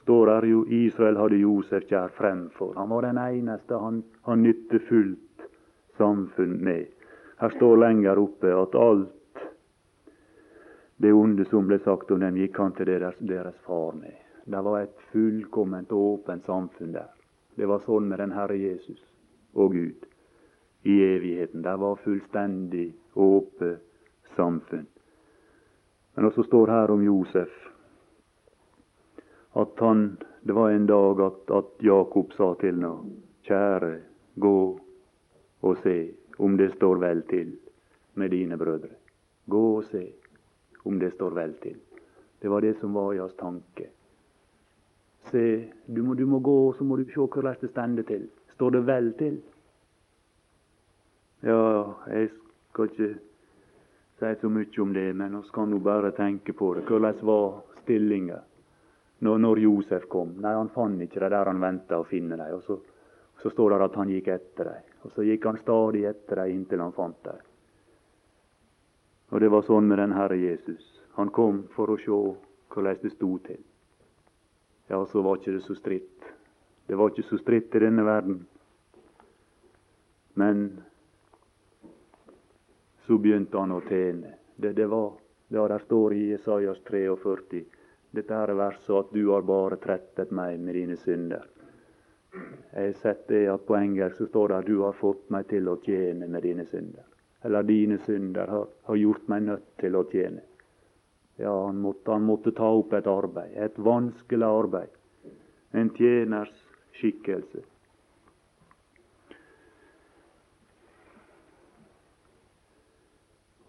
står 0.00 0.32
der 0.32 0.48
jo 0.50 0.64
Israel 0.70 1.18
hadde 1.20 1.38
Josef 1.42 1.86
kjær 1.90 2.14
fremfor. 2.16 2.74
Han 2.78 2.90
var 2.90 3.06
den 3.06 3.20
eneste 3.22 3.78
han, 3.82 4.02
han 4.26 4.42
nytte 4.42 4.80
fullt 4.88 5.46
samfunn 5.98 6.58
med. 6.64 6.90
Her 7.40 7.54
står 7.58 7.82
lenger 7.82 8.18
oppe 8.18 8.54
at 8.56 8.74
alt 8.80 9.12
det 10.96 11.12
onde 11.12 11.44
som 11.44 11.66
ble 11.68 11.78
sagt 11.84 12.10
om 12.10 12.20
dem, 12.20 12.36
gikk 12.40 12.58
han 12.58 12.72
til 12.76 12.88
deres, 12.88 13.18
deres 13.20 13.56
far 13.66 13.92
med. 13.96 14.16
Det 14.46 14.62
var 14.64 14.80
et 14.80 15.06
fullkomment 15.12 15.92
åpent 15.92 16.44
samfunn 16.46 16.94
der. 16.94 17.10
Det 17.56 17.66
var 17.68 17.84
sånn 17.84 18.08
med 18.08 18.20
den 18.22 18.32
Herre 18.36 18.56
Jesus 18.56 19.00
og 19.54 19.74
Gud 19.74 20.06
i 20.86 20.96
evigheten. 21.04 21.64
Det 21.64 21.76
var 21.82 22.00
fullstendig 22.04 22.88
åpent 23.14 23.82
samfunn. 24.36 24.86
Men 26.14 26.28
også 26.30 26.46
står 26.46 26.72
her 26.72 26.92
om 26.92 27.04
Josef 27.04 27.52
at 29.56 29.80
han, 29.80 30.16
det 30.42 30.52
var 30.52 30.70
en 30.70 30.86
dag 30.86 31.20
at, 31.20 31.50
at 31.50 31.84
Jakob 31.84 32.32
sa 32.36 32.50
til 32.60 32.82
ham, 32.84 33.08
kjære, 33.48 33.92
gå 34.36 34.58
og 35.62 35.78
se 35.82 35.96
om 36.38 36.56
det 36.60 36.74
står 36.74 37.00
vel 37.00 37.22
til 37.30 37.54
med 38.20 38.30
dine 38.36 38.58
brødre. 38.60 38.92
Gå 39.48 39.62
og 39.78 39.84
se 39.88 40.04
om 40.86 40.98
det 40.98 41.12
står 41.14 41.36
vel 41.36 41.54
til. 41.62 41.76
Det 42.40 42.48
var 42.52 42.64
det 42.64 42.76
som 42.80 42.94
var 42.94 43.12
i 43.14 43.20
hans 43.20 43.36
tanke. 43.40 43.90
Se, 45.30 45.44
du 45.86 46.02
må, 46.02 46.14
du 46.14 46.26
må 46.26 46.38
gå, 46.38 46.72
så 46.78 46.84
må 46.84 46.96
du 46.96 47.04
se 47.10 47.20
hvordan 47.20 47.60
det 47.60 47.70
stender 47.72 48.06
til. 48.06 48.26
Står 48.54 48.76
det 48.76 48.82
vel 48.86 49.12
til? 49.18 49.38
Ja, 51.42 51.62
jeg 52.10 52.30
skal 52.72 52.90
ikke 52.92 53.14
si 54.16 54.34
så 54.40 54.50
mye 54.50 54.82
om 54.82 54.92
det, 54.94 55.08
men 55.16 55.40
vi 55.40 55.54
kan 55.54 55.70
nå 55.70 55.80
bare 55.82 56.14
tenke 56.16 56.54
på 56.56 56.74
det. 56.74 56.86
Hvordan 56.88 57.26
var 57.26 57.64
stillinga? 57.82 58.40
når, 59.18 59.38
når 59.38 59.58
Josef 59.58 60.08
kom. 60.12 60.34
Nei, 60.42 60.54
han 60.56 60.70
fant 60.74 61.00
ikke 61.02 61.22
det 61.22 61.32
der 61.32 61.50
han 61.50 61.62
venta 61.62 62.00
å 62.00 62.08
finne 62.08 62.38
dem. 62.38 62.56
Og 62.58 62.64
så, 62.66 62.78
så, 63.42 63.52
står 63.52 63.74
det 63.74 63.84
at 63.88 64.00
han 64.00 64.12
gikk 64.12 64.32
etter 64.34 64.72
dem. 64.72 64.94
Og 65.04 65.14
så 65.14 65.26
gikk 65.26 65.46
han 65.48 65.60
stadig 65.62 66.04
etter 66.10 66.42
dem 66.42 66.56
inntil 66.56 66.84
han 66.84 66.96
fant 66.96 67.20
dem. 67.24 67.44
Og 69.30 69.40
det 69.40 69.50
var 69.50 69.64
sånn 69.66 69.88
med 69.88 69.98
den 69.98 70.14
Herre 70.14 70.36
Jesus. 70.38 70.84
Han 71.18 71.32
kom 71.34 71.64
for 71.74 71.90
å 71.90 71.98
se 71.98 72.18
hvordan 72.74 73.00
det 73.02 73.12
sto 73.14 73.30
til. 73.46 73.62
Ja, 74.86 75.00
så 75.06 75.22
var 75.22 75.40
ikke 75.40 75.56
det 75.56 75.64
så 75.64 75.74
stritt. 75.74 76.26
Det 76.86 76.94
var 76.94 77.10
ikke 77.10 77.26
så 77.26 77.38
stritt 77.40 77.74
i 77.74 77.82
denne 77.82 78.04
verden. 78.06 78.44
Men 80.34 80.66
så 83.06 83.18
begynte 83.18 83.58
han 83.58 83.74
å 83.74 83.80
tjene. 83.88 84.36
Det, 84.56 84.76
det 84.76 84.86
var 84.86 85.16
det 85.48 85.66
der 85.72 85.82
står 85.86 86.14
i 86.14 86.22
Jesajas 86.32 86.78
43 86.86 87.64
dette 88.16 88.34
her 88.34 88.52
verset 88.56 88.94
at 88.96 89.12
du 89.12 89.28
har 89.28 89.44
bare 89.46 89.76
trettet 89.82 90.30
meg 90.34 90.60
med 90.60 90.74
dine 90.78 90.96
synder. 90.96 91.44
Jeg 92.72 92.92
har 92.92 92.96
sett 93.00 93.26
det 93.28 93.46
at 93.52 93.66
på 93.66 93.76
engelsk 93.76 94.20
så 94.20 94.28
står 94.30 94.48
det 94.48 94.56
at 94.56 94.70
du 94.70 94.78
har 94.84 94.96
fått 94.96 95.28
meg 95.32 95.48
til 95.50 95.68
å 95.68 95.76
tjene 95.84 96.28
med 96.28 96.44
dine 96.44 96.64
synder. 96.70 97.04
Eller 97.46 97.62
dine 97.62 97.98
synder 98.02 98.46
har, 98.50 98.64
har 98.82 98.96
gjort 98.98 99.28
meg 99.30 99.44
nødt 99.46 99.66
til 99.78 99.94
å 99.94 100.00
tjene. 100.10 100.40
Ja, 101.38 101.52
han 101.66 101.78
måtte, 101.78 102.10
han 102.10 102.24
måtte 102.26 102.50
ta 102.56 102.72
opp 102.74 102.96
et 102.96 103.06
arbeid, 103.06 103.52
et 103.54 103.78
vanskelig 103.78 104.48
arbeid. 104.48 104.96
En 105.70 105.92
tjeners 105.94 106.50
skikkelse. 106.98 107.62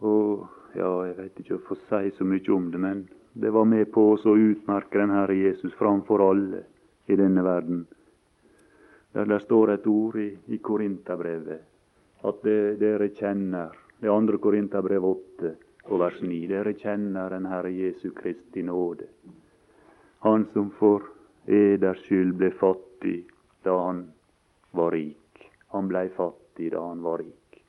Og 0.01 0.48
ja, 0.74 0.89
jeg 1.12 1.15
vet 1.22 1.39
ikke 1.43 1.60
om 1.60 1.62
jeg 1.62 1.67
får 1.69 1.86
si 1.86 2.17
så 2.17 2.31
mye 2.34 2.53
om 2.57 2.74
det, 2.74 2.81
men 2.81 3.07
det 3.38 3.53
var 3.53 3.69
med 3.69 3.93
på 3.93 4.10
å 4.15 4.38
utmerke 4.50 4.98
den 4.98 5.13
Herre 5.19 5.38
Jesus 5.38 5.77
framfor 5.77 6.25
alle 6.31 6.65
i 7.05 7.22
denne 7.22 7.46
verden. 7.46 7.86
Der 9.13 9.29
det 9.29 9.43
står 9.46 9.77
et 9.77 9.86
ord 9.89 10.17
i, 10.17 10.31
i 10.50 10.57
Korinterbrevet 10.57 11.76
at 12.25 12.41
dere 12.79 13.09
kjenner 13.13 13.75
Det 13.97 14.09
andre 14.13 14.38
Korinterbrev 14.38 15.05
8 15.05 15.51
og 15.89 16.00
vers 16.00 16.19
9. 16.21 16.36
Dere 16.51 16.74
kjenner 16.77 17.33
den 17.33 17.47
Herre 17.50 17.71
Jesu 17.74 18.12
Kristi 18.13 18.62
nåde. 18.62 19.07
Han 20.21 20.45
som 20.53 20.69
for 20.77 21.01
eders 21.47 22.03
skyld 22.05 22.36
ble 22.38 22.51
fattig 22.59 23.24
da 23.65 23.74
han 23.88 24.03
var 24.77 24.93
rik. 24.93 25.50
Han 25.74 25.89
blei 25.89 26.07
fattig 26.13 26.71
da 26.75 26.83
han 26.89 27.01
var 27.01 27.24
rik. 27.24 27.62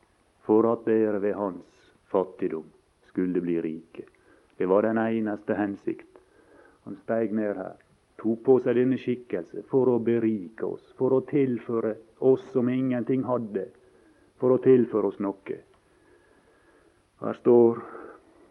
For 0.44 0.68
at 0.68 0.84
dere 0.84 1.20
ved 1.24 1.36
hans 1.38 1.90
fattigdom 2.12 2.68
skulle 3.08 3.40
bli 3.40 3.60
rike. 3.64 4.04
Det 4.58 4.66
var 4.66 4.82
den 4.82 4.98
eneste 4.98 5.54
hensikt. 5.54 6.18
Han 6.84 6.96
steig 7.04 7.32
ned 7.32 7.56
her, 7.56 7.76
tok 8.18 8.44
på 8.44 8.60
seg 8.64 8.78
denne 8.78 8.98
skikkelse 8.98 9.64
for 9.70 9.88
å 9.92 9.98
berike 10.02 10.66
oss, 10.66 10.84
for 10.98 11.14
å 11.14 11.24
tilføre 11.28 11.94
oss 12.24 12.44
som 12.52 12.68
ingenting 12.72 13.24
hadde, 13.28 13.68
for 14.38 14.54
å 14.54 14.60
tilføre 14.62 15.10
oss 15.10 15.18
noe. 15.22 15.58
Her 17.18 17.38
står, 17.40 17.80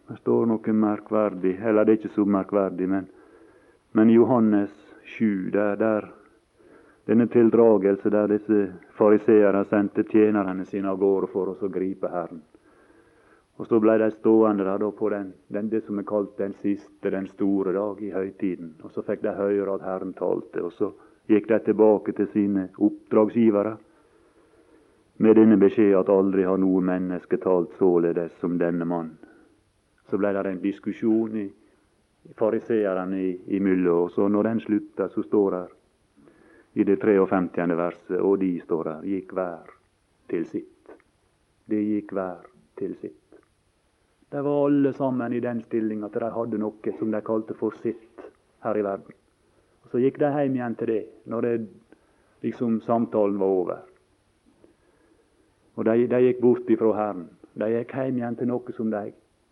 her 0.09 0.19
står 0.19 0.49
noe 0.51 0.73
merkverdig, 0.75 1.55
eller 1.63 1.85
det 1.85 1.93
er 1.93 2.01
ikke 2.01 2.15
så 2.15 2.25
merkverdig, 2.27 2.89
men, 2.91 3.07
men 3.95 4.11
Johannes 4.11 4.73
7, 5.17 5.49
der, 5.53 5.79
der 5.79 6.09
denne 7.07 7.29
tildragelse 7.31 8.11
der 8.11 8.27
disse 8.27 8.65
fariseerne 8.99 9.63
sendte 9.69 10.03
tjenerne 10.11 10.65
sine 10.67 10.91
av 10.91 10.99
gårde 10.99 11.31
for 11.31 11.53
oss 11.53 11.63
å 11.63 11.71
gripe 11.71 12.11
Herren. 12.11 12.41
Og 13.57 13.65
så 13.65 13.79
ble 13.81 13.95
de 13.97 14.09
stående 14.19 14.65
der 14.67 14.83
da 14.83 14.89
på 14.93 15.09
den, 15.09 15.31
den, 15.47 15.69
det 15.71 15.85
som 15.85 15.97
er 15.97 16.05
kalt 16.05 16.35
den 16.37 16.53
siste, 16.61 17.09
den 17.09 17.25
store 17.31 17.73
dag 17.73 18.01
i 18.03 18.11
høytiden. 18.13 18.75
Og 18.83 18.91
så 18.91 19.01
fikk 19.07 19.23
de 19.23 19.33
høre 19.33 19.77
at 19.77 19.85
Herren 19.87 20.11
talte, 20.19 20.61
og 20.61 20.75
så 20.75 20.91
gikk 21.31 21.47
de 21.49 21.61
tilbake 21.65 22.13
til 22.19 22.27
sine 22.35 22.67
oppdragsgivere 22.75 23.77
med 25.17 25.35
denne 25.35 25.57
beskjed 25.57 25.95
at 25.97 26.09
aldri 26.13 26.45
har 26.45 26.59
noe 26.61 26.81
menneske 26.85 27.39
talt 27.41 27.73
således 27.79 28.35
som 28.41 28.57
denne 28.61 28.85
mann. 28.85 29.15
Så 30.09 30.19
ble 30.21 30.33
det 30.35 30.45
en 30.45 30.61
diskusjon 30.61 31.39
i 31.41 31.47
fariseerne 32.37 33.21
imellom, 33.57 34.05
og 34.05 34.11
så 34.11 34.27
når 34.29 34.49
den 34.51 34.61
slutta, 34.61 35.09
så 35.09 35.23
står 35.23 35.55
det 35.55 35.65
i 36.77 36.85
det 36.85 36.99
53. 37.01 37.75
verset, 37.75 38.19
og 38.21 38.39
de 38.39 38.51
står 38.61 38.83
der, 38.91 39.07
gikk 39.15 39.33
hver 39.33 39.71
til 40.29 40.45
sitt. 40.45 40.93
De 41.65 41.79
gikk 41.81 42.13
hver 42.13 42.45
til 42.77 42.93
sitt. 43.01 43.39
De 44.29 44.43
var 44.43 44.65
alle 44.67 44.93
sammen 44.93 45.33
i 45.33 45.41
den 45.41 45.63
stilling 45.63 46.03
at 46.03 46.13
de 46.13 46.29
hadde 46.35 46.59
noe 46.61 46.93
som 46.99 47.11
de 47.11 47.21
kalte 47.25 47.55
for 47.57 47.75
sitt 47.81 48.23
her 48.63 48.77
i 48.77 48.83
verden. 48.83 49.15
Og 49.83 49.91
Så 49.91 50.01
gikk 50.03 50.19
de 50.19 50.29
hjem 50.29 50.57
igjen 50.59 50.75
til 50.75 50.91
det 50.91 51.03
når 51.31 51.41
det, 51.41 51.53
liksom 52.43 52.81
samtalen 52.85 53.39
var 53.39 53.47
over. 53.47 53.77
Og 55.77 55.85
de, 55.85 56.07
de 56.09 56.21
gikk 56.25 56.41
bort 56.41 56.69
ifra 56.73 56.93
Herren. 56.97 57.27
De 57.57 57.69
gikk 57.71 57.93
hjem 57.93 58.19
igjen 58.19 58.37
til 58.39 58.49
noe 58.49 58.73
som 58.77 58.89
de 58.93 59.03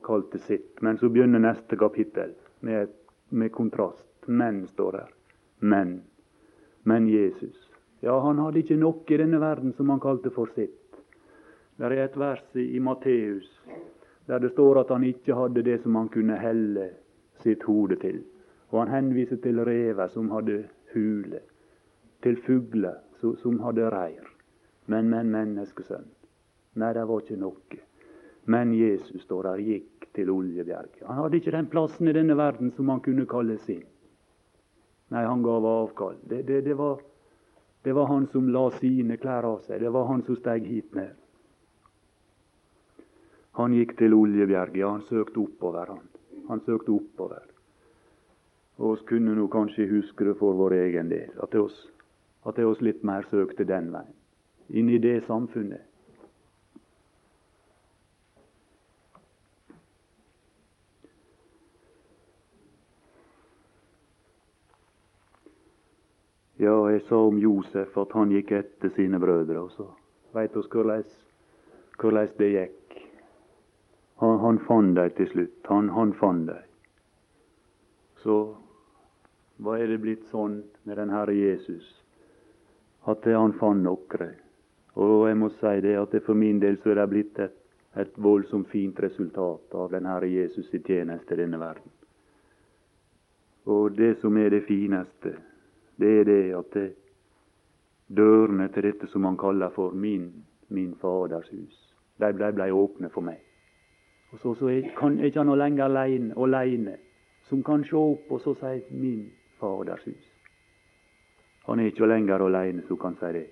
kalte 0.05 0.41
sitt. 0.48 0.82
Men 0.82 0.98
så 0.98 1.10
begynner 1.10 1.41
neste 1.41 1.77
kapittel 1.77 2.34
med, 2.65 2.94
med 3.29 3.53
kontrast. 3.53 4.10
Men, 4.25 4.65
står 4.74 5.00
der. 5.00 5.13
Men. 5.60 6.00
Men 6.84 7.08
Jesus. 7.10 7.58
Ja, 8.01 8.17
han 8.22 8.41
hadde 8.41 8.62
ikke 8.62 8.77
noe 8.77 9.05
i 9.08 9.22
denne 9.22 9.41
verden 9.41 9.74
som 9.77 9.89
han 9.94 10.01
kalte 10.01 10.34
for 10.34 10.50
sitt. 10.58 10.82
Det 11.75 11.89
er 11.89 12.05
et 12.05 12.17
vers 12.17 12.44
i 12.55 12.79
Matteus 12.79 13.50
der 14.25 14.39
det 14.39 14.51
står 14.51 14.79
at 14.79 14.89
han 14.89 15.03
ikke 15.03 15.36
hadde 15.38 15.62
det 15.62 15.82
som 15.84 15.96
han 15.96 16.10
kunne 16.10 16.38
helle 16.39 16.89
sitt 17.44 17.63
hode 17.63 17.96
til. 18.01 18.24
Og 18.74 18.79
han 18.79 18.94
henviser 18.94 19.38
til 19.44 19.62
rever 19.62 20.08
som 20.08 20.32
hadde 20.34 20.63
hule, 20.94 21.39
til 22.24 22.38
fugler 22.46 22.98
som 23.22 23.60
hadde 23.60 23.89
reir. 23.89 24.25
Men, 24.86 25.10
men, 25.10 25.29
menneskesønn. 25.34 26.10
Nei, 26.75 26.94
det 26.94 27.05
var 27.08 27.24
ikke 27.24 27.39
noe. 27.39 27.82
Men 28.51 28.74
Jesus 28.75 29.24
står 29.25 29.50
der, 29.50 29.63
gikk 29.65 30.08
til 30.15 30.29
Oljebjerget. 30.32 31.03
Han 31.08 31.22
hadde 31.24 31.39
ikke 31.39 31.53
den 31.55 31.70
plassen 31.72 32.08
i 32.08 32.15
denne 32.15 32.38
verden 32.38 32.72
som 32.75 32.89
han 32.91 33.01
kunne 33.05 33.25
kalle 33.29 33.58
sin. 33.65 33.84
Nei, 35.13 35.24
han 35.25 35.44
gav 35.46 35.65
avkall. 35.65 36.17
Det, 36.24 36.44
det, 36.48 36.62
det, 36.65 36.75
var, 36.77 37.01
det 37.84 37.94
var 37.94 38.10
han 38.12 38.27
som 38.32 38.50
la 38.53 38.67
sine 38.79 39.17
klær 39.22 39.48
av 39.48 39.63
seg. 39.65 39.82
Det 39.82 39.91
var 39.94 40.10
han 40.12 40.24
som 40.27 40.38
steg 40.39 40.67
hit 40.70 40.94
ned. 40.98 41.13
Han 43.55 43.74
gikk 43.74 43.96
til 44.00 44.13
Oljebjerget. 44.13 44.82
Ja, 44.82 44.91
han 44.91 45.05
søkte 45.08 45.39
oppover, 45.46 45.94
han. 45.96 46.08
Han 46.50 46.62
søkte 46.65 46.91
oppover. 46.91 47.44
Og 48.77 48.89
oss 48.91 49.03
kunne 49.08 49.36
nå 49.38 49.48
kanskje 49.48 49.88
huske 49.88 50.27
det 50.27 50.36
for 50.41 50.58
vår 50.60 50.75
egen 50.82 51.10
del, 51.10 51.32
at 51.39 51.53
det 51.55 51.62
oss, 51.63 52.82
litt 52.84 53.05
mer 53.08 53.24
søkte 53.32 53.63
den 53.63 53.88
veien. 53.94 54.15
Inn 54.75 54.89
i 54.91 55.00
det 55.00 55.22
samfunnet. 55.29 55.86
Ja, 66.58 66.76
jeg 66.88 67.02
sa 67.10 67.18
om 67.20 67.40
Josef 67.40 67.98
at 68.00 68.14
han 68.16 68.32
gikk 68.32 68.54
etter 68.56 68.92
sine 68.96 69.20
brødre. 69.20 69.60
Og 69.60 69.72
så 69.76 69.90
veit 70.36 70.56
oss 70.56 70.70
hvordan 70.72 72.30
det 72.38 72.52
gikk. 72.54 73.02
Han, 74.24 74.40
han 74.40 74.60
fant 74.68 74.96
dem 74.96 75.12
til 75.18 75.28
slutt. 75.34 75.60
Han, 75.68 75.90
han 75.90 76.14
fant 76.16 76.48
dem. 76.48 76.64
Så 78.24 78.38
hva 79.60 79.76
er 79.80 79.92
det 79.92 80.00
blitt 80.04 80.24
sånn 80.32 80.62
med 80.88 80.98
den 81.00 81.12
Herre 81.12 81.36
Jesus? 81.36 81.86
At 83.06 83.28
han 83.28 83.54
fant 83.60 83.84
noen. 83.84 84.32
Og 84.96 85.28
jeg 85.28 85.38
må 85.38 85.52
si 85.60 85.74
det 85.84 85.98
at 86.00 86.16
det 86.16 86.24
for 86.24 86.40
min 86.40 86.62
del 86.64 86.80
så 86.80 86.94
er 86.94 87.02
det 87.02 87.10
blitt 87.12 87.40
et, 87.44 87.58
et 88.00 88.16
voldsomt 88.16 88.72
fint 88.72 89.00
resultat 89.04 89.76
av 89.76 89.92
den 89.92 90.08
Herre 90.08 90.32
Jesus 90.32 90.72
i 90.72 90.80
tjeneste 90.80 91.36
i 91.36 91.42
denne 91.44 91.60
verden. 91.60 91.92
Og 93.68 93.92
det 93.98 94.14
som 94.22 94.38
er 94.38 94.54
det 94.54 94.64
fineste, 94.70 95.36
det 96.00 96.12
er 96.20 96.24
det 96.24 96.42
at 96.58 96.78
dørene 98.08 98.68
til 98.74 98.84
dette 98.90 99.08
som 99.08 99.25
han 99.25 99.38
kaller 99.38 99.70
for 99.75 99.92
min, 99.92 100.30
min 100.70 100.96
Faders 101.02 101.50
hus, 101.50 101.75
de 102.20 102.32
ble, 102.34 102.52
ble 102.54 102.70
åpne 102.74 103.10
for 103.14 103.25
meg. 103.25 103.42
Og 104.32 104.40
så, 104.40 104.54
så 104.60 104.70
er, 104.70 104.90
kan, 104.98 105.20
er 105.20 105.30
ikke 105.32 105.44
han 105.44 105.58
lenger 105.58 105.86
alene, 105.86 106.34
alene, 106.38 106.98
som 107.50 107.64
kan 107.64 107.84
se 107.86 107.96
opp 107.96 108.32
og 108.32 108.42
så 108.42 108.56
si 108.60 108.82
'min 108.92 109.29
Faders 109.60 110.03
hus'. 110.05 110.31
Han 111.66 111.79
er 111.79 111.86
ikke 111.86 112.05
lenger 112.08 112.46
alene 112.46 112.84
som 112.88 112.98
kan 112.98 113.16
si 113.20 113.31
det. 113.34 113.48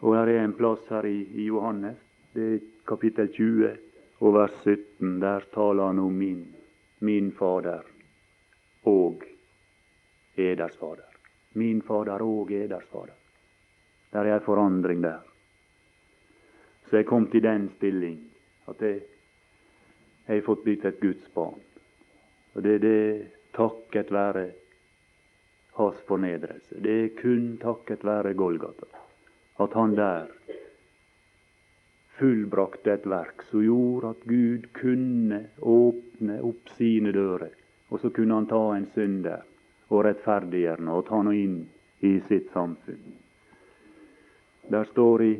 Og 0.00 0.14
her 0.14 0.28
er 0.28 0.44
en 0.44 0.52
plass 0.52 0.88
her 0.88 1.04
i, 1.04 1.24
i 1.34 1.46
Johannes, 1.46 1.96
det 2.34 2.54
er 2.54 2.58
kapittel 2.86 3.28
20 3.32 3.76
og 4.20 4.34
vers 4.34 4.52
17. 4.64 5.20
Der 5.20 5.40
taler 5.54 5.86
han 5.86 5.98
om 5.98 6.12
min, 6.12 6.46
min 7.00 7.32
Fader 7.32 7.80
og 8.84 9.22
eders 10.36 10.76
Fader. 10.76 11.15
Min 11.56 11.80
Fader 11.82 12.22
og 12.22 12.52
eders 12.52 12.86
Fader. 12.92 13.14
Der 14.12 14.24
er 14.24 14.38
ei 14.38 14.44
forandring 14.44 15.02
der. 15.02 15.22
Så 16.86 17.00
jeg 17.00 17.08
kom 17.08 17.26
til 17.30 17.42
den 17.42 17.70
stilling 17.76 18.20
at 18.70 18.82
jeg 18.82 19.00
har 20.26 20.44
fått 20.46 20.62
blitt 20.64 20.84
et 20.86 21.00
Guds 21.00 21.26
barn. 21.34 21.58
Og 22.54 22.62
det 22.62 22.76
er 22.76 22.84
det 22.84 23.32
takket 23.56 24.12
være 24.12 24.46
hans 25.76 25.98
fornedrelse. 26.08 26.78
Det 26.82 26.94
er 27.02 27.16
kun 27.20 27.56
takket 27.62 28.04
være 28.04 28.34
Golgata 28.34 28.88
at 29.58 29.72
han 29.72 29.94
der 29.96 30.26
fullbrakte 32.18 32.92
et 32.96 33.06
verk 33.08 33.44
som 33.50 33.64
gjorde 33.64 34.12
at 34.14 34.24
Gud 34.28 34.66
kunne 34.76 35.42
åpne 35.60 36.38
opp 36.44 36.72
sine 36.76 37.12
dører. 37.12 37.52
Og 37.88 38.00
så 38.02 38.10
kunne 38.10 38.34
han 38.34 38.48
ta 38.50 38.62
en 38.74 38.88
synder 38.94 39.44
og 39.90 40.04
rettferdiggjørende 40.06 40.96
og 40.96 41.06
ta 41.08 41.20
noe 41.22 41.38
inn 41.38 41.60
i 42.06 42.16
sitt 42.28 42.50
samfunn. 42.54 43.14
Der 44.70 44.88
står 44.90 45.22
i, 45.22 45.34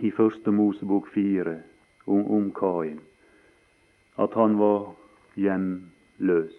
i 0.00 0.10
Første 0.16 0.52
Mosebok 0.54 1.10
fire 1.12 1.58
om, 2.06 2.24
om 2.24 2.50
Kain 2.56 3.00
at 4.20 4.34
han 4.36 4.58
var 4.60 4.92
hjemløs. 5.40 6.56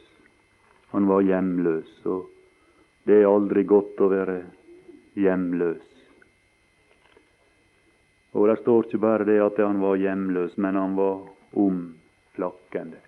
Han 0.92 1.08
var 1.08 1.22
hjemløs, 1.22 1.92
og 2.06 2.30
det 3.06 3.22
er 3.22 3.30
aldri 3.30 3.64
godt 3.70 4.02
å 4.02 4.10
være 4.12 4.38
hjemløs. 5.20 5.88
Og 8.32 8.48
Det 8.48 8.58
står 8.62 8.86
ikke 8.88 9.04
bare 9.04 9.28
det 9.28 9.40
at 9.44 9.60
han 9.60 9.82
var 9.84 10.00
hjemløs, 10.00 10.58
men 10.58 10.76
han 10.80 10.96
var 10.96 11.26
omflakkende. 11.54 13.01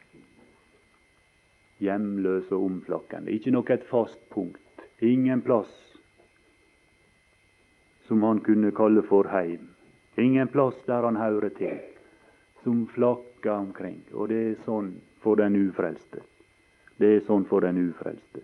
Hjemløs 1.83 2.51
og 2.51 2.67
omflakkende. 2.69 3.31
Ikke 3.35 3.51
nok 3.51 3.69
et 3.75 3.87
fast 3.89 4.21
punkt. 4.31 4.59
Ingen 5.03 5.41
plass 5.43 5.71
som 8.07 8.23
han 8.23 8.39
kunne 8.45 8.71
kalle 8.75 9.03
for 9.07 9.27
heim. 9.31 9.69
Ingen 10.17 10.47
plass 10.47 10.79
der 10.87 11.03
han 11.03 11.19
hører 11.19 11.51
til 11.57 11.81
som 12.63 12.87
flakker 12.87 13.51
omkring. 13.51 14.01
Og 14.13 14.29
det 14.31 14.41
er 14.43 14.59
sånn 14.65 14.93
for 15.23 15.39
den 15.39 15.57
ufrelste. 15.59 16.23
Det 16.99 17.09
er 17.17 17.25
sånn 17.27 17.45
for 17.49 17.65
den 17.65 17.79
ufrelste. 17.89 18.43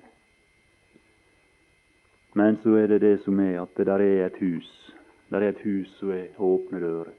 Men 2.40 2.60
så 2.64 2.76
er 2.78 2.92
det 2.92 3.02
det 3.04 3.16
som 3.24 3.40
er 3.40 3.62
at 3.64 3.76
det 3.78 3.88
der 3.90 4.04
er 4.04 4.26
et 4.28 4.42
hus. 4.42 4.70
Der 5.30 5.42
er 5.42 5.54
et 5.54 5.64
hus 5.64 5.92
som 6.00 6.12
er 6.14 6.36
åpne 6.38 6.82
dører. 6.82 7.16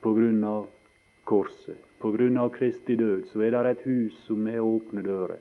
På 0.00 0.12
grunn 0.14 0.42
av 0.44 0.66
korset, 1.26 1.85
av 2.02 2.48
Kristi 2.50 2.96
død, 2.96 3.26
så 3.32 3.40
er 3.40 3.50
det 3.50 3.70
et 3.70 3.84
hus 3.86 4.14
som 4.26 4.46
er 4.46 4.60
åpne 4.60 5.02
dører. 5.02 5.38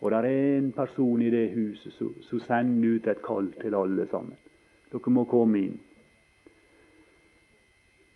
Og 0.00 0.10
det 0.10 0.18
er 0.18 0.58
en 0.58 0.72
person 0.72 1.22
i 1.22 1.30
det 1.30 1.50
huset 1.54 1.92
som, 1.92 2.40
sender 2.40 2.96
ut 2.96 3.06
et 3.06 3.22
kall 3.22 3.52
til 3.60 3.74
alle 3.74 4.06
sammen. 4.10 4.36
Dere 4.92 5.10
må 5.10 5.24
komme 5.24 5.58
inn. 5.58 5.78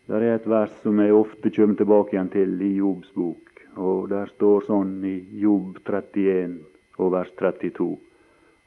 Det 0.06 0.16
er 0.16 0.34
et 0.34 0.46
vers 0.48 0.72
som 0.82 0.98
jeg 1.00 1.14
ofte 1.14 1.50
kommer 1.54 1.78
tilbake 1.78 2.14
igjen 2.14 2.30
til 2.30 2.62
i 2.62 2.72
Jobbs 2.78 3.12
bok. 3.14 3.62
Og 3.76 4.08
Der 4.10 4.26
står 4.36 4.66
sånn 4.66 5.04
i 5.06 5.16
Jobb 5.40 5.78
31 5.86 6.58
og 6.98 7.12
vers 7.14 7.30
32. 7.38 7.96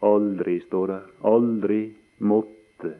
Aldri, 0.03 0.59
står 0.67 0.87
der, 0.87 1.03
aldri 1.23 1.81
måtte 2.19 2.95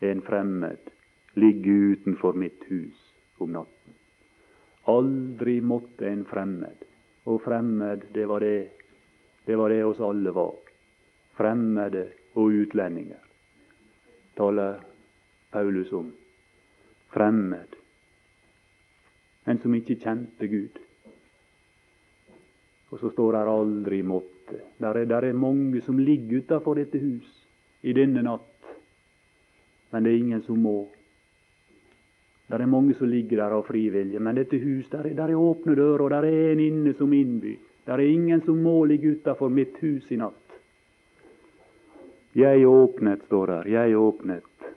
en 0.00 0.20
fremmed 0.24 0.90
ligge 1.34 1.76
utenfor 1.94 2.36
mitt 2.36 2.66
hus 2.68 2.98
om 3.38 3.52
natten. 3.52 3.71
Aldri 4.90 5.60
måtte 5.60 6.08
en 6.08 6.24
fremmed. 6.24 6.86
Og 7.24 7.42
fremmed, 7.42 8.08
det 8.14 8.26
var 8.26 8.40
det, 8.40 8.56
det 9.46 9.56
var 9.56 9.70
det 9.70 9.84
oss 9.84 10.00
alle 10.00 10.32
var. 10.34 10.56
Fremmede 11.36 12.08
og 12.34 12.56
utlendinger 12.64 13.20
taler 14.36 14.80
Paulus 15.52 15.92
om. 15.92 16.10
Fremmed 17.12 17.78
en 19.44 19.58
som 19.58 19.74
ikke 19.74 19.98
kjente 20.00 20.48
Gud. 20.48 20.78
Og 22.90 23.00
så 23.00 23.10
står 23.10 23.32
der 23.32 23.50
'aldri 23.50 24.02
måtte'. 24.02 24.60
Der 24.80 24.94
er, 24.94 25.04
der 25.04 25.20
er 25.20 25.32
mange 25.32 25.80
som 25.80 25.98
ligger 25.98 26.38
utafor 26.38 26.74
dette 26.74 26.98
hus 26.98 27.48
i 27.82 27.92
denne 27.92 28.22
natt, 28.22 28.76
men 29.90 30.04
det 30.04 30.12
er 30.12 30.16
ingen 30.16 30.42
som 30.42 30.58
må. 30.58 30.88
Der 32.50 32.60
er 32.60 32.66
mange 32.66 32.94
som 32.94 33.08
ligger 33.08 33.36
der 33.36 33.54
av 33.56 33.66
frivillige, 33.66 34.20
men 34.20 34.36
dette 34.36 34.58
hus, 34.60 34.88
der 34.90 35.06
er, 35.06 35.14
der 35.16 35.30
er 35.32 35.40
åpne 35.40 35.76
dører, 35.76 36.02
og 36.02 36.10
der 36.10 36.26
er 36.28 36.52
en 36.52 36.60
inne 36.60 36.94
som 36.98 37.12
innby. 37.12 37.56
Der 37.86 37.92
er 37.92 38.06
ingen 38.06 38.42
som 38.44 38.62
må 38.62 38.84
ligge 38.84 39.16
utafor 39.16 39.48
mitt 39.48 39.78
hus 39.80 40.10
i 40.10 40.18
natt. 40.20 40.38
Jeg 42.34 42.66
åpnet, 42.66 43.24
står 43.26 43.46
der, 43.46 43.68
jeg 43.68 43.96
åpnet 43.98 44.68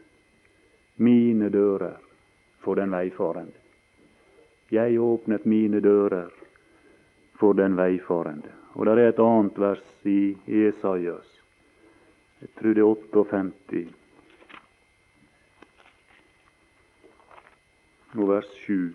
mine 0.98 1.50
dører 1.50 2.00
for 2.64 2.76
den 2.76 2.92
veifarende. 2.92 3.62
Jeg 4.72 5.00
åpnet 5.00 5.46
mine 5.46 5.80
dører 5.80 6.32
for 7.40 7.54
den 7.54 7.78
veifarende. 7.78 8.52
Og 8.76 8.86
der 8.86 9.00
er 9.00 9.10
et 9.14 9.20
annet 9.20 9.60
vers 9.60 9.84
i 10.04 10.36
Esaias. 10.48 11.28
Jeg 12.42 12.50
tror 12.60 12.74
det 12.74 12.84
er 12.84 12.90
58. 12.90 14.05
Og 18.16 18.30
vers 18.30 18.48
7. 18.64 18.94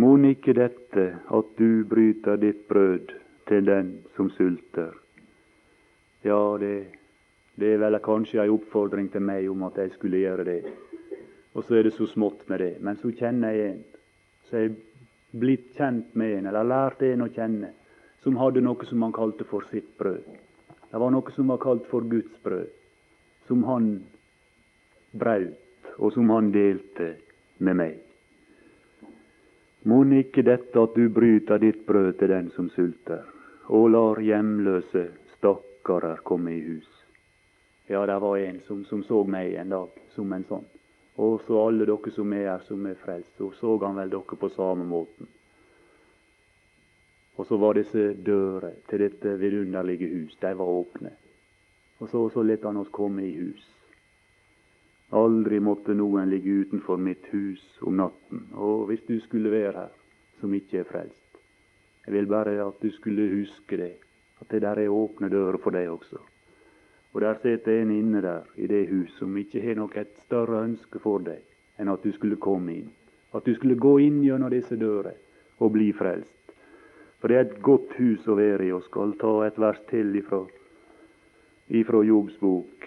Mon 0.00 0.26
ikke 0.28 0.52
dette 0.56 1.04
at 1.36 1.54
du 1.56 1.84
bryter 1.88 2.36
ditt 2.40 2.66
brød 2.68 3.14
til 3.48 3.64
den 3.66 3.94
som 4.16 4.28
sulter? 4.36 4.92
Ja, 6.24 6.58
det, 6.60 6.74
det 7.56 7.72
er 7.74 7.80
vel 7.80 7.96
kanskje 8.04 8.44
en 8.44 8.52
oppfordring 8.58 9.08
til 9.12 9.24
meg 9.24 9.48
om 9.48 9.64
at 9.70 9.80
jeg 9.80 9.94
skulle 9.96 10.20
gjøre 10.20 10.44
det. 10.44 10.60
Og 11.54 11.64
så 11.64 11.80
er 11.80 11.88
det 11.88 11.96
så 11.96 12.06
smått 12.06 12.44
med 12.52 12.60
det. 12.60 12.74
Men 12.84 13.00
så 13.00 13.08
kjenner 13.10 13.56
jeg 13.56 13.72
en. 13.72 13.82
Så 14.50 14.56
er 14.56 14.68
jeg 14.68 14.76
blitt 15.40 15.72
kjent 15.80 16.14
med 16.14 16.38
en, 16.38 16.52
eller 16.52 16.68
lært 16.68 17.02
en 17.08 17.24
å 17.24 17.32
kjenne, 17.32 17.72
som 18.20 18.36
hadde 18.36 18.60
noe 18.60 18.86
som 18.86 19.02
han 19.06 19.16
kalte 19.16 19.48
for 19.48 19.64
sitt 19.72 19.90
brød. 19.98 20.22
Det 20.90 21.00
var 21.00 21.12
noe 21.14 21.32
som 21.32 21.48
var 21.48 21.60
kalt 21.62 21.86
for 21.88 22.04
Guds 22.04 22.36
brød, 22.44 22.68
som 23.48 23.64
han 23.64 23.92
braut, 25.10 25.90
og 25.98 26.12
som 26.12 26.30
han 26.30 26.52
delte 26.52 27.14
med 27.58 27.76
meg. 27.76 27.98
Mon 29.88 30.12
ikke 30.12 30.44
dette 30.44 30.76
at 30.76 30.96
du 30.96 31.08
bryter 31.08 31.60
ditt 31.60 31.86
brød 31.86 32.12
til 32.20 32.28
den 32.28 32.50
som 32.56 32.68
sulter, 32.74 33.24
og 33.68 33.90
lar 33.94 34.20
hjemløse 34.20 35.06
stakkarer 35.36 36.20
komme 36.24 36.52
i 36.56 36.60
hus. 36.66 36.88
Ja, 37.88 38.04
det 38.06 38.20
var 38.22 38.36
en 38.36 38.60
som, 38.66 38.84
som 38.84 39.02
så 39.04 39.24
meg 39.24 39.54
en 39.58 39.72
dag 39.72 39.96
som 40.14 40.32
en 40.32 40.44
sånn. 40.46 40.68
Og 41.20 41.40
så 41.46 41.58
alle 41.58 41.88
dere 41.88 42.12
som 42.14 42.32
er 42.32 42.46
her, 42.46 42.62
som 42.68 42.86
er 42.86 43.00
frelst, 43.00 43.32
så 43.36 43.50
så 43.58 43.78
han 43.82 43.98
vel 43.98 44.12
dere 44.12 44.38
på 44.38 44.52
samme 44.54 44.86
måten. 44.86 45.26
Og 47.36 47.46
så 47.48 47.56
var 47.56 47.74
disse 47.74 48.12
dører 48.14 48.76
til 48.88 49.00
dette 49.00 49.34
vidunderlige 49.40 50.08
hus, 50.12 50.36
de 50.40 50.54
var 50.54 50.76
åpne. 50.76 51.12
Og 52.00 52.08
så, 52.08 52.28
så 52.28 52.44
lot 52.44 52.64
han 52.68 52.80
oss 52.80 52.92
komme 52.92 53.24
i 53.24 53.36
hus. 53.36 53.64
Aldri 55.10 55.58
måtte 55.58 55.94
noen 55.94 56.30
ligge 56.30 56.60
utenfor 56.62 57.00
mitt 57.02 57.24
hus 57.32 57.62
om 57.82 57.96
natten. 57.98 58.44
Og 58.54 58.86
hvis 58.90 59.02
du 59.08 59.16
skulle 59.24 59.50
være 59.50 59.72
her, 59.74 59.94
som 60.40 60.54
ikke 60.54 60.80
er 60.80 60.86
frelst, 60.88 61.40
jeg 62.06 62.14
vil 62.14 62.28
bare 62.30 62.54
at 62.62 62.78
du 62.82 62.90
skulle 62.94 63.26
huske 63.32 63.76
det, 63.76 63.94
at 64.40 64.50
det 64.50 64.62
der 64.62 64.78
er 64.78 64.94
åpne 64.94 65.28
dører 65.28 65.58
for 65.58 65.74
deg 65.74 65.90
også. 65.90 66.20
Og 67.12 67.20
der 67.20 67.34
sitter 67.42 67.82
en 67.82 67.90
inne 67.90 68.22
der 68.22 68.46
i 68.56 68.66
det 68.66 68.86
hus 68.88 69.10
som 69.18 69.36
ikke 69.36 69.60
har 69.64 69.76
noe 69.76 69.98
et 69.98 70.14
større 70.26 70.62
ønske 70.64 71.02
for 71.02 71.18
deg 71.18 71.42
enn 71.80 71.90
at 71.90 72.04
du 72.04 72.12
skulle 72.14 72.38
komme 72.38 72.76
inn. 72.76 72.90
At 73.34 73.44
du 73.44 73.54
skulle 73.54 73.78
gå 73.78 73.98
inn 74.06 74.22
gjennom 74.22 74.50
disse 74.52 74.78
dører 74.78 75.18
og 75.58 75.72
bli 75.74 75.90
frelst. 75.96 76.54
For 77.20 77.28
det 77.28 77.36
er 77.36 77.46
et 77.48 77.60
godt 77.62 77.92
hus 77.98 78.26
å 78.30 78.38
være 78.38 78.68
i, 78.68 78.72
og 78.72 78.86
skal 78.86 79.12
ta 79.20 79.32
et 79.44 79.58
vers 79.60 79.80
til 79.90 80.14
ifra, 80.16 80.40
ifra 81.68 82.00
Jobs 82.06 82.38
bok. 82.40 82.86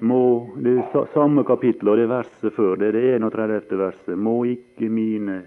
Må, 0.00 0.20
det 0.60 0.82
samme 1.14 1.44
kapittel 1.48 1.88
og 1.88 1.96
det 1.96 2.08
verset 2.10 2.52
før, 2.52 2.76
det 2.76 2.90
er 2.90 2.98
det 2.98 3.04
31. 3.16 3.78
verset. 3.80 4.18
Må 4.18 4.42
ikke 4.44 4.90
mine 4.92 5.38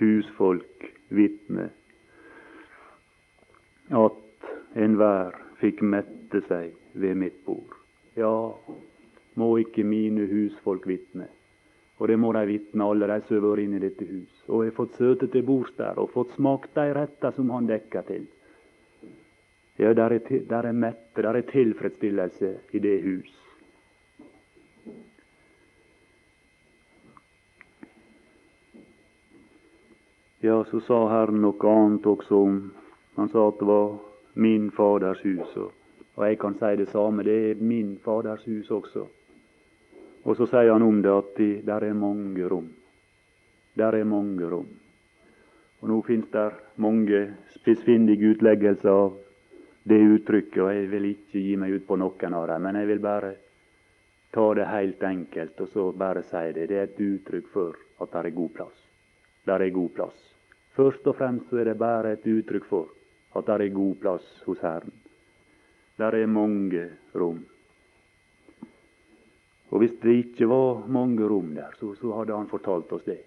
husfolk 0.00 0.86
vitne 1.12 1.68
at 3.92 4.48
enhver 4.80 5.36
fikk 5.60 5.82
mette 5.84 6.40
seg 6.48 6.72
ved 6.96 7.18
mitt 7.20 7.42
bord. 7.44 7.76
Ja, 8.16 8.32
må 9.36 9.48
ikke 9.60 9.84
mine 9.84 10.24
husfolk 10.30 10.86
vitne. 10.88 11.28
Og 12.00 12.08
det 12.08 12.16
må 12.18 12.32
de 12.34 12.46
vitne, 12.48 12.84
alle 12.84 13.06
de 13.06 13.18
som 13.26 13.36
har 13.36 13.44
vært 13.44 13.62
inne 13.62 13.78
i 13.78 13.84
dette 13.84 14.06
hus. 14.08 14.32
Og 14.48 14.64
har 14.64 14.74
fått 14.76 14.96
søte 14.98 15.28
til 15.30 15.44
bords 15.46 15.76
der, 15.76 16.00
og 16.00 16.10
fått 16.16 16.32
smakt 16.38 16.72
de 16.74 16.88
retter 16.96 17.36
som 17.36 17.52
han 17.54 17.68
dekker 17.68 18.08
til. 18.08 18.24
Ja, 19.78 19.92
der 19.96 20.16
er, 20.16 20.32
der 20.48 20.68
er 20.68 20.72
mette, 20.76 21.22
der 21.22 21.36
er 21.36 21.46
tilfredsstillelse 21.48 22.56
i 22.72 22.80
det 22.82 22.98
hus. 23.04 23.41
Ja, 30.44 30.64
så 30.64 30.80
sa 30.80 30.96
Herren 31.06 31.38
noe 31.38 31.70
annet 31.70 32.06
også 32.10 32.34
om 32.34 32.54
han 33.14 33.28
sa 33.30 33.44
at 33.46 33.60
det 33.60 33.66
var 33.68 33.92
min 34.34 34.72
Faders 34.74 35.20
hus. 35.22 35.52
Og, 35.54 36.24
jeg 36.26 36.38
kan 36.42 36.56
si 36.58 36.70
det 36.80 36.88
samme. 36.90 37.22
Det 37.22 37.36
er 37.50 37.60
min 37.62 37.92
Faders 38.02 38.42
hus 38.50 38.70
også. 38.74 39.04
Og 40.26 40.36
så 40.36 40.48
sier 40.50 40.72
han 40.72 40.82
om 40.82 40.98
det 41.04 41.12
at 41.14 41.30
det 41.36 41.50
der 41.68 41.86
er 41.86 41.94
mange 41.94 42.48
rom. 42.50 42.66
Der 43.78 43.94
er 43.94 44.04
mange 44.04 44.48
rom. 44.50 44.66
Og 45.78 45.88
nå 45.92 46.00
finnes 46.10 46.34
det 46.34 46.48
mange 46.74 47.22
spissfindige 47.54 48.34
utleggelser 48.34 48.90
av 48.90 49.14
det 49.86 50.00
uttrykket, 50.16 50.58
og 50.58 50.74
jeg 50.74 50.90
vil 50.90 51.08
ikke 51.12 51.46
gi 51.46 51.54
meg 51.54 51.78
ut 51.78 51.86
på 51.86 52.00
noen 52.02 52.38
av 52.40 52.50
dem, 52.50 52.66
men 52.66 52.80
jeg 52.82 52.90
vil 52.90 53.06
bare 53.06 53.32
ta 54.34 54.50
det 54.58 54.66
helt 54.74 55.06
enkelt 55.06 55.62
og 55.62 55.70
så 55.70 55.88
bare 55.92 56.26
si 56.26 56.44
det. 56.50 56.66
Det 56.66 56.82
er 56.82 56.90
et 56.90 57.00
uttrykk 57.12 57.48
for 57.54 57.78
at 58.02 58.10
det 58.10 58.26
er 58.26 58.38
god 58.42 58.54
plass. 58.58 58.86
Der 59.46 59.62
er 59.62 59.70
god 59.70 59.90
plass. 59.94 60.31
Først 60.76 61.06
og 61.06 61.16
fremst 61.16 61.50
så 61.50 61.60
er 61.60 61.70
det 61.70 61.78
bare 61.78 62.14
et 62.16 62.26
uttrykk 62.26 62.68
for 62.68 62.92
at 63.36 63.48
det 63.48 63.66
er 63.66 63.74
god 63.74 63.96
plass 64.00 64.28
hos 64.46 64.60
Herren. 64.64 64.92
Der 65.98 66.14
er 66.16 66.26
mange 66.26 66.88
rom. 67.14 67.42
Og 69.72 69.78
Hvis 69.78 69.92
det 70.02 70.14
ikke 70.26 70.48
var 70.48 70.86
mange 70.88 71.28
rom 71.28 71.54
der, 71.54 71.72
så, 71.80 71.94
så 71.94 72.12
hadde 72.18 72.36
han 72.36 72.48
fortalt 72.48 72.92
oss 72.92 73.04
det. 73.04 73.22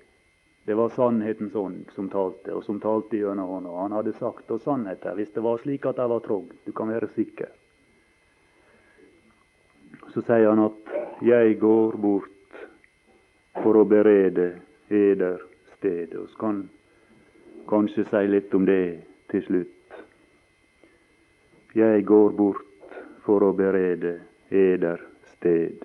Det 0.65 0.73
var 0.77 0.89
sannhetens 0.89 1.55
ånd 1.55 1.91
som 1.93 2.10
talte, 2.10 2.53
og 2.53 2.63
som 2.65 2.79
talte 2.81 3.17
gjennom 3.17 3.49
hånda. 3.49 3.73
Han 3.84 3.93
hadde 3.93 4.13
sagt 4.17 4.49
oss 4.51 4.63
sannheter 4.65 5.13
hvis 5.17 5.34
det 5.34 5.43
var 5.45 5.62
slik 5.62 5.86
at 5.86 5.97
det 5.99 6.08
var 6.10 6.23
trang. 6.25 6.47
Du 6.65 6.71
kan 6.73 6.89
være 6.89 7.10
sikker. 7.13 7.51
Så 10.13 10.21
sier 10.25 10.49
han 10.49 10.63
at 10.65 10.93
'jeg 11.21 11.60
går 11.60 11.97
bort 12.01 12.58
for 13.62 13.77
å 13.77 13.86
berede 13.86 14.62
eder 14.89 15.38
sted'. 15.77 16.17
Og 16.17 16.29
så 16.29 16.38
kan 16.38 16.69
kanskje 17.67 18.06
si 18.10 18.28
litt 18.28 18.54
om 18.54 18.65
det 18.65 19.01
til 19.32 19.43
slutt. 19.45 19.99
Jeg 21.75 22.06
går 22.08 22.36
bort 22.38 22.97
for 23.25 23.43
å 23.43 23.54
berede 23.58 24.19
eder 24.49 25.01
sted. 25.34 25.84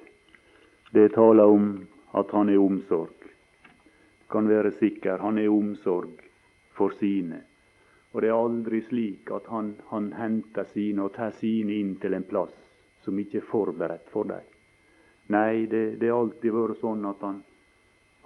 Det 0.93 1.09
taler 1.15 1.51
om 1.51 1.71
at 2.15 2.31
han 2.37 2.51
er 2.53 2.63
omsorg. 2.63 3.17
Kan 4.31 4.49
være 4.49 4.73
sikker, 4.79 5.19
han 5.19 5.39
er 5.39 5.51
omsorg 5.51 6.21
for 6.79 6.95
sine. 7.01 7.43
Og 8.13 8.23
det 8.23 8.31
er 8.31 8.39
aldri 8.39 8.81
slik 8.87 9.31
at 9.35 9.47
han, 9.51 9.75
han 9.91 10.13
henter 10.19 10.67
sine 10.75 11.07
og 11.07 11.15
tar 11.15 11.35
sine 11.39 11.77
inn 11.79 11.95
til 12.03 12.15
en 12.15 12.27
plass 12.27 12.55
som 13.05 13.19
ikke 13.19 13.39
er 13.41 13.51
forberedt 13.51 14.11
for 14.13 14.27
dem. 14.31 14.47
Nei, 15.31 15.67
det, 15.71 15.99
har 16.03 16.19
alltid 16.19 16.55
vært 16.55 16.81
sånn 16.81 17.07
at 17.07 17.23
han, 17.23 17.39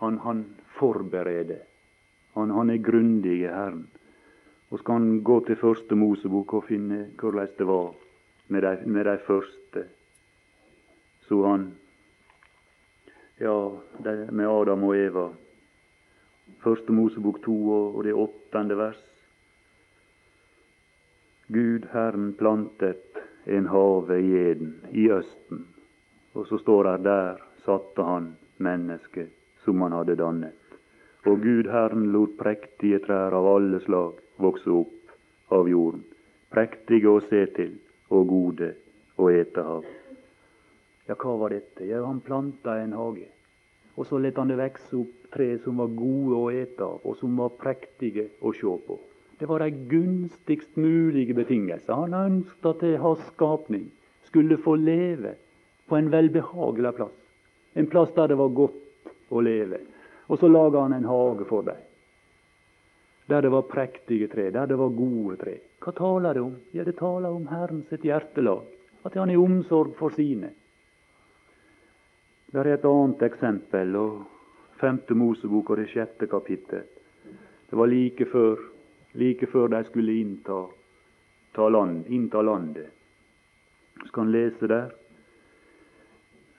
han, 0.01 0.19
han 0.25 0.45
forbereder. 0.79 1.61
Han, 2.35 2.51
han 2.51 2.70
er 2.70 2.83
grundig, 2.83 3.40
Herren. 3.49 3.87
Og 4.70 4.81
skal 4.81 4.99
han 4.99 5.23
gå 5.23 5.38
til 5.47 5.57
første 5.57 5.94
Mosebok 5.94 6.55
og 6.59 6.66
finne 6.66 7.07
hvordan 7.20 7.53
det 7.59 7.66
var 7.66 7.94
med 8.49 8.62
de, 8.62 8.77
med 8.90 9.05
de 9.05 9.18
første. 9.27 9.85
Så 11.29 11.47
han 11.47 11.73
Ja, 13.38 13.70
de, 13.99 14.29
med 14.31 14.47
Adam 14.47 14.85
og 14.87 14.97
Eva. 14.97 15.29
Første 16.62 16.92
Mosebok 16.92 17.40
to 17.42 17.57
og 17.73 18.05
det 18.05 18.14
åttende 18.14 18.77
vers. 18.79 19.01
Gud 21.49 21.88
Herren 21.92 22.33
plantet 22.38 23.18
en 23.47 23.66
have 23.66 24.20
i 24.20 24.31
Eden, 24.38 24.77
i 24.92 25.11
Østen. 25.11 25.66
Og 26.35 26.47
så 26.47 26.59
står 26.59 26.83
det 26.88 27.05
der 27.05 27.42
satte 27.64 28.03
han 28.03 28.37
mennesket 28.59 29.35
som 29.64 29.83
han 29.83 29.92
hadde 29.92 30.16
dannet. 30.16 30.63
Og 31.25 31.41
Gud 31.41 31.71
Herren 31.73 32.11
lot 32.13 32.35
prektige 32.37 32.99
trær 33.05 33.33
av 33.33 33.47
alle 33.49 33.79
slag 33.81 34.19
vokse 34.45 34.69
opp 34.69 35.53
av 35.57 35.69
jorden, 35.71 36.03
prektige 36.53 37.09
å 37.09 37.23
se 37.25 37.47
til 37.57 37.79
og 38.13 38.27
gode 38.29 38.75
å 39.17 39.31
ete 39.33 39.65
av. 39.65 39.87
Ja, 41.09 41.17
hva 41.17 41.37
var 41.41 41.55
dette? 41.55 41.87
Ja, 41.89 42.03
han 42.05 42.21
planta 42.25 42.77
en 42.81 42.93
hage. 42.97 43.31
Og 43.97 44.09
så 44.11 44.19
lot 44.21 44.43
han 44.43 44.51
det 44.53 44.59
vokse 44.59 45.01
opp 45.01 45.33
tre 45.33 45.49
som 45.65 45.81
var 45.81 45.97
gode 45.97 46.37
å 46.37 46.53
ete 46.53 46.85
av, 46.85 47.01
og 47.05 47.17
som 47.21 47.37
var 47.41 47.57
prektige 47.61 48.29
å 48.45 48.53
se 48.57 48.77
på. 48.87 48.99
Det 49.39 49.49
var 49.49 49.65
de 49.65 49.71
gunstigst 49.91 50.77
mulige 50.77 51.35
betingelser. 51.37 51.95
Han 52.05 52.15
ønsket 52.15 52.71
at 52.71 52.85
hans 53.03 53.25
skapning 53.33 53.89
skulle 54.29 54.61
få 54.61 54.77
leve 54.77 55.35
på 55.89 55.97
en 55.97 56.13
velbehagelig 56.13 56.95
plass. 57.01 57.17
En 57.75 57.89
plass 57.91 58.13
der 58.15 58.31
det 58.31 58.39
var 58.39 58.55
godt 58.55 59.13
å 59.33 59.41
leve. 59.41 59.81
Og 60.35 60.40
så 60.40 60.51
laga 60.51 60.83
han 60.83 60.97
en 60.97 61.07
hage 61.07 61.47
for 61.47 61.62
dem 61.62 61.83
der 63.27 63.42
det 63.42 63.49
var 63.49 63.62
prektige 63.62 64.29
tre, 64.29 64.51
der 64.51 64.66
det 64.66 64.77
var 64.79 64.88
gode 64.88 65.37
tre. 65.37 65.55
Hva 65.81 65.92
taler 65.97 66.35
det 66.35 66.42
om? 66.42 66.57
Ja, 66.73 66.85
Det 66.85 66.97
taler 66.97 67.33
om 67.33 67.47
Herren 67.49 67.85
sitt 67.88 68.05
hjertelag. 68.05 68.62
At 69.05 69.14
han 69.14 69.29
har 69.29 69.37
omsorg 69.37 69.94
for 69.97 70.11
sine. 70.11 70.51
Det 72.53 72.61
er 72.61 72.75
et 72.75 72.85
annet 72.85 73.23
eksempel, 73.23 73.97
og 73.97 74.25
femte 74.81 75.14
Mosebok 75.14 75.70
og 75.70 75.77
det 75.77 75.88
sjette 75.90 76.27
kapittel. 76.27 76.85
Det 77.70 77.77
var 77.77 77.87
like 77.87 78.25
før, 78.25 78.61
like 79.14 79.47
før 79.47 79.68
de 79.68 79.85
skulle 79.85 80.20
innta, 80.20 80.66
ta 81.55 81.68
land, 81.68 82.07
innta 82.07 82.42
landet. 82.42 82.92
Så 84.05 84.12
kan 84.12 84.33
lese 84.33 84.68
der. 84.68 84.92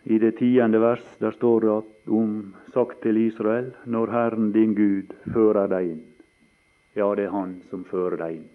I 0.08 0.20
det 0.22 0.36
tiende 0.38 0.80
vers 0.80 1.06
der 1.18 1.34
står 1.34 1.62
det 1.62 1.72
at 1.74 2.10
om 2.14 2.34
sagt 2.74 3.00
til 3.02 3.18
Israel 3.18 3.72
når 3.90 4.12
Herren 4.14 4.52
din 4.54 4.76
Gud 4.78 5.14
fører 5.34 5.66
deg 5.72 5.96
inn. 5.96 6.04
Ja, 6.94 7.08
det 7.18 7.26
er 7.26 7.32
Han 7.34 7.56
som 7.70 7.84
fører 7.90 8.18
deg 8.22 8.36
inn. 8.36 8.50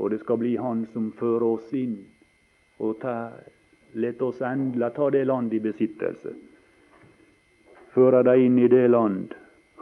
Og 0.00 0.10
det 0.10 0.22
skal 0.22 0.38
bli 0.40 0.54
Han 0.56 0.86
som 0.94 1.10
fører 1.18 1.44
oss 1.44 1.74
inn. 1.76 1.98
Og 2.80 2.96
ta, 3.02 3.32
let 3.92 4.22
oss 4.22 4.40
endelig 4.40 4.88
ta 4.96 5.10
det 5.10 5.26
land 5.28 5.52
i 5.52 5.60
besittelse. 5.60 6.32
Fører 7.92 8.24
deg 8.24 8.46
inn 8.46 8.56
i 8.58 8.70
det 8.72 8.86
land 8.88 9.34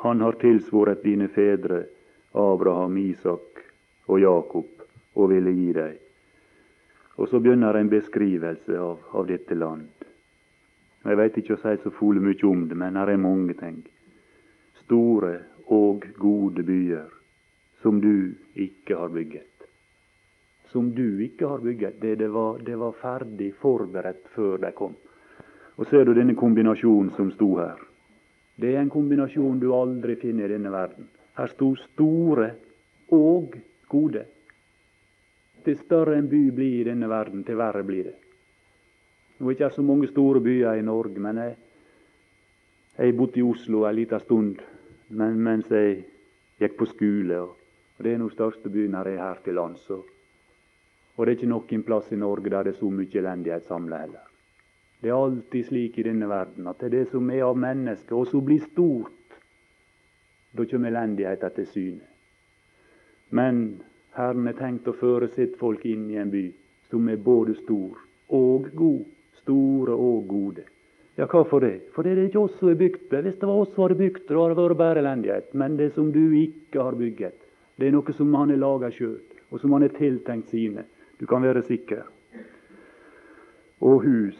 Han 0.03 0.21
har 0.27 0.40
tilsvoret 0.42 1.05
dine 1.07 1.29
fedre, 1.29 1.85
Abraham, 2.35 2.99
Isak 2.99 3.62
og 4.07 4.21
Jakob, 4.21 4.83
og 5.14 5.31
ville 5.31 5.55
gi 5.55 5.71
deg. 5.73 5.94
Og 7.18 7.29
så 7.29 7.38
begynner 7.38 7.79
en 7.79 7.90
beskrivelse 7.90 8.79
av, 8.79 8.99
av 9.12 9.27
dette 9.27 9.55
land. 9.55 9.98
Jeg 11.05 11.17
veit 11.17 11.37
ikke 11.39 11.55
å 11.55 11.61
si 11.63 11.77
så 11.83 11.93
fole 11.95 12.21
mye 12.21 12.47
om 12.49 12.67
det, 12.69 12.77
men 12.79 12.99
her 12.99 13.13
er 13.13 13.21
mange 13.23 13.55
ting. 13.59 13.83
Store 14.83 15.35
og 15.69 16.07
gode 16.19 16.65
byer 16.67 17.09
som 17.83 18.01
du 18.01 18.35
ikke 18.59 18.97
har 18.99 19.13
bygget. 19.15 19.67
Som 20.73 20.91
du 20.95 21.21
ikke 21.25 21.49
har 21.49 21.63
bygget. 21.65 22.01
Det, 22.01 22.17
det, 22.21 22.29
var, 22.29 22.59
det 22.59 22.77
var 22.77 22.97
ferdig 23.01 23.53
forberedt 23.61 24.27
før 24.35 24.59
de 24.65 24.73
kom. 24.77 24.97
Og 25.79 25.87
ser 25.87 26.05
du 26.05 26.15
denne 26.17 26.35
kombinasjonen 26.37 27.13
som 27.17 27.31
sto 27.33 27.53
her. 27.61 27.79
Det 28.59 28.75
er 28.75 28.83
en 28.83 28.91
kombinasjon 28.91 29.61
du 29.63 29.71
aldri 29.77 30.17
finner 30.19 30.51
i 30.51 30.57
denne 30.57 30.73
verden. 30.75 31.07
Her 31.39 31.53
sto 31.53 31.71
store 31.79 32.51
og 33.15 33.55
gode. 33.89 34.25
Til 35.65 35.79
større 35.79 36.19
en 36.19 36.27
by 36.29 36.49
blir 36.57 36.81
i 36.81 36.89
denne 36.91 37.07
verden, 37.09 37.45
til 37.47 37.61
verre 37.61 37.85
blir 37.87 38.11
det. 38.11 38.17
Nå 39.38 39.46
er 39.46 39.55
det 39.55 39.61
ikke 39.61 39.74
så 39.74 39.83
mange 39.83 40.09
store 40.11 40.40
byer 40.42 40.81
i 40.81 40.83
Norge, 40.83 41.20
men 41.22 41.37
jeg, 41.38 41.57
jeg 42.98 43.16
bodde 43.16 43.38
i 43.38 43.46
Oslo 43.46 43.85
en 43.87 43.94
liten 43.94 44.20
stund 44.20 44.59
men, 45.09 45.38
mens 45.40 45.70
jeg 45.72 46.03
gikk 46.61 46.77
på 46.79 46.88
skole. 46.90 47.40
Og, 47.40 47.57
og 47.96 48.05
Det 48.05 48.12
er 48.12 48.18
den 48.18 48.31
største 48.31 48.70
byen 48.72 48.96
her 48.98 49.09
er 49.09 49.22
her 49.22 49.42
til 49.44 49.55
lands. 49.55 49.85
Og, 49.90 50.07
og 51.16 51.27
det 51.27 51.33
er 51.33 51.38
ikke 51.38 51.53
noen 51.53 51.85
plass 51.87 52.11
i 52.12 52.20
Norge 52.20 52.51
der 52.51 52.66
det 52.66 52.74
er 52.74 52.81
så 52.81 52.90
mye 52.90 53.20
elendighet 53.22 53.66
samla 53.66 54.03
heller. 54.05 54.27
Det 55.01 55.11
er 55.11 55.14
alltid 55.14 55.64
slik 55.64 55.98
i 55.98 56.09
denne 56.09 56.29
verden 56.29 56.66
at 56.66 56.81
det 56.81 56.88
er 56.88 56.96
det 56.96 57.11
som 57.12 57.31
er 57.31 57.44
av 57.46 57.59
mennesket, 57.59 58.12
og 58.12 58.27
som 58.27 58.44
blir 58.44 58.64
stort, 58.66 59.37
da 60.51 60.64
kommer 60.66 60.90
elendigheten 60.90 61.55
til 61.55 61.66
syne. 61.70 62.07
Men 63.31 63.61
Herren 64.16 64.48
har 64.48 64.57
tenkt 64.59 64.88
å 64.88 64.96
føre 64.98 65.29
sitt 65.31 65.55
folk 65.61 65.85
inn 65.87 66.09
i 66.11 66.18
en 66.18 66.33
by 66.33 66.48
som 66.90 67.07
er 67.12 67.20
både 67.22 67.55
stor 67.61 68.01
og 68.35 68.70
god. 68.74 69.05
Store 69.49 69.97
og 69.97 70.27
gode. 70.29 70.67
Ja, 71.17 71.27
hvorfor 71.27 71.65
det? 71.65 71.89
For 71.95 72.05
det 72.05 72.13
er 72.13 72.27
ikke 72.29 72.45
oss 72.45 72.59
som 72.61 72.69
er 72.69 72.77
bygd 72.79 73.09
det. 73.11 73.25
Hvis 73.25 73.39
det 73.41 73.49
var 73.49 73.63
oss 73.63 73.73
som 73.73 73.87
hadde 73.87 73.97
bygd 73.99 74.21
det, 74.29 74.37
hadde 74.37 74.55
det 74.55 74.67
vært 74.69 74.79
bare 74.79 75.01
elendighet. 75.01 75.49
Men 75.57 75.79
det 75.81 75.89
som 75.97 76.13
du 76.13 76.21
ikke 76.37 76.85
har 76.85 76.99
bygget, 77.01 77.35
det 77.81 77.89
er 77.89 77.97
noe 77.97 78.15
som 78.15 78.37
han 78.37 78.53
har 78.53 78.61
laga 78.61 78.93
sjøl, 78.93 79.19
og 79.51 79.59
som 79.59 79.73
han 79.75 79.87
har 79.87 79.97
tiltenkt 79.97 80.53
sine. 80.53 80.85
Du 81.19 81.27
kan 81.27 81.43
være 81.43 81.65
sikker. 81.67 82.05
Og 83.81 84.05
hus 84.05 84.39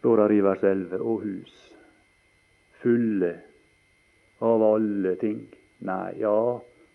står 0.00 0.24
her 0.24 0.34
i 0.34 0.42
vers 0.42 0.64
11, 0.64 0.98
og 0.98 1.22
hus 1.22 1.54
fulle 2.82 3.32
av 4.42 4.62
alle 4.62 5.14
ting. 5.22 5.44
Nei, 5.86 6.18
ja, 6.18 6.34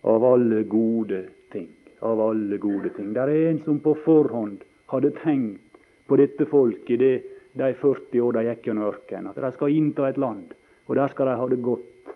av 0.04 0.26
alle 0.28 0.63
gode 0.68 1.26
ting. 1.52 1.70
Av 2.04 2.20
alle 2.20 2.58
gode 2.60 2.92
ting. 2.98 3.13
Det 3.16 3.24
er 3.24 3.36
en 3.52 3.62
som 3.63 3.80
på 3.84 3.96
forhånd 4.04 4.63
hadde 4.92 5.13
tenkt 5.22 5.80
på 6.08 6.20
dette 6.20 6.48
folket 6.52 7.00
det, 7.00 7.13
de 7.54 7.74
40 7.78 8.22
år 8.22 8.38
de 8.38 8.46
gikk 8.48 8.68
gjennom 8.68 8.89
ørkenen, 8.89 9.30
at 9.30 9.42
de 9.42 9.52
skal 9.54 9.76
innta 9.76 10.08
et 10.10 10.18
land, 10.18 10.56
og 10.88 10.96
der 10.98 11.13
skal 11.13 11.30
de 11.30 11.36
ha 11.38 11.50
det 11.52 11.62
godt. 11.62 12.16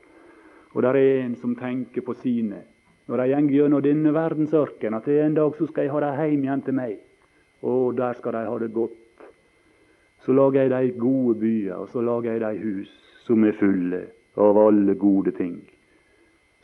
Og 0.74 0.84
det 0.84 0.90
er 0.90 1.22
en 1.24 1.36
som 1.40 1.56
tenker 1.58 2.06
på 2.06 2.16
sine 2.18 2.64
når 3.08 3.22
de 3.24 3.36
går 3.48 3.54
gjennom 3.56 3.84
denne 3.84 4.12
verdens 4.12 4.54
ørken, 4.54 4.94
at 4.98 5.06
en 5.08 5.36
dag 5.38 5.54
så 5.56 5.68
skal 5.70 5.86
jeg 5.86 5.94
ha 5.94 6.00
dem 6.04 6.18
hjem 6.20 6.42
igjen 6.44 6.64
til 6.66 6.76
meg, 6.76 6.98
og 7.64 7.96
der 7.96 8.18
skal 8.20 8.36
de 8.36 8.42
ha 8.50 8.58
det 8.60 8.74
godt. 8.76 8.98
Så 10.26 10.36
lager 10.36 10.68
jeg 10.68 10.74
de 10.74 11.00
gode 11.00 11.38
byer, 11.40 11.76
og 11.76 11.88
så 11.90 12.04
lager 12.04 12.34
jeg 12.34 12.42
de 12.44 12.66
hus 12.66 12.92
som 13.24 13.46
er 13.48 13.56
fulle 13.56 14.02
av 14.36 14.60
alle 14.60 14.96
gode 15.00 15.32
ting. 15.38 15.62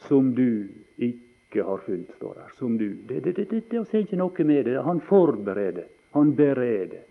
Som 0.04 0.34
du 0.36 0.68
ikke 0.98 1.64
har 1.64 1.80
fylt, 1.86 2.12
står 2.18 2.34
der. 2.42 2.52
Som 2.60 2.78
du. 2.78 2.90
Det, 3.08 3.24
det, 3.24 3.36
det, 3.38 3.48
det, 3.50 3.64
det 3.72 3.80
er 3.80 4.04
ikke 4.04 4.20
noe 4.20 4.44
med 4.44 4.66
det. 4.68 4.82
Han 4.84 5.00
forbereder. 5.00 5.88
Han 6.18 6.36
bereder. 6.36 7.08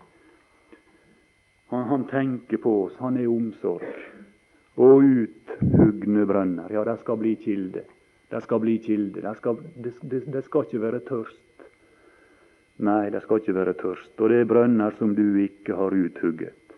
Han, 1.71 1.87
han 1.89 2.07
tenker 2.09 2.57
på 2.57 2.73
oss. 2.85 2.97
Han 2.99 3.17
er 3.17 3.29
omsorg. 3.31 3.85
Og 4.81 5.05
uthugne 5.05 6.25
brønner. 6.25 6.73
Ja, 6.73 6.83
det 6.87 6.97
skal 7.03 7.19
bli 7.21 7.35
kilde. 7.41 7.85
Det 8.29 8.41
skal 8.41 8.59
bli 8.59 8.77
kilde. 8.81 9.21
Det 9.21 9.35
skal, 9.37 9.61
det, 9.75 9.93
det, 10.01 10.23
det 10.33 10.43
skal 10.47 10.67
ikke 10.67 10.81
være 10.81 11.03
tørst. 11.07 11.67
Nei, 12.83 13.09
det 13.13 13.21
skal 13.21 13.41
ikke 13.41 13.55
være 13.55 13.75
tørst. 13.77 14.13
Og 14.17 14.31
det 14.31 14.41
er 14.41 14.49
brønner 14.49 14.95
som 14.97 15.13
du 15.15 15.25
ikke 15.43 15.77
har 15.77 15.93
uthugget. 15.93 16.77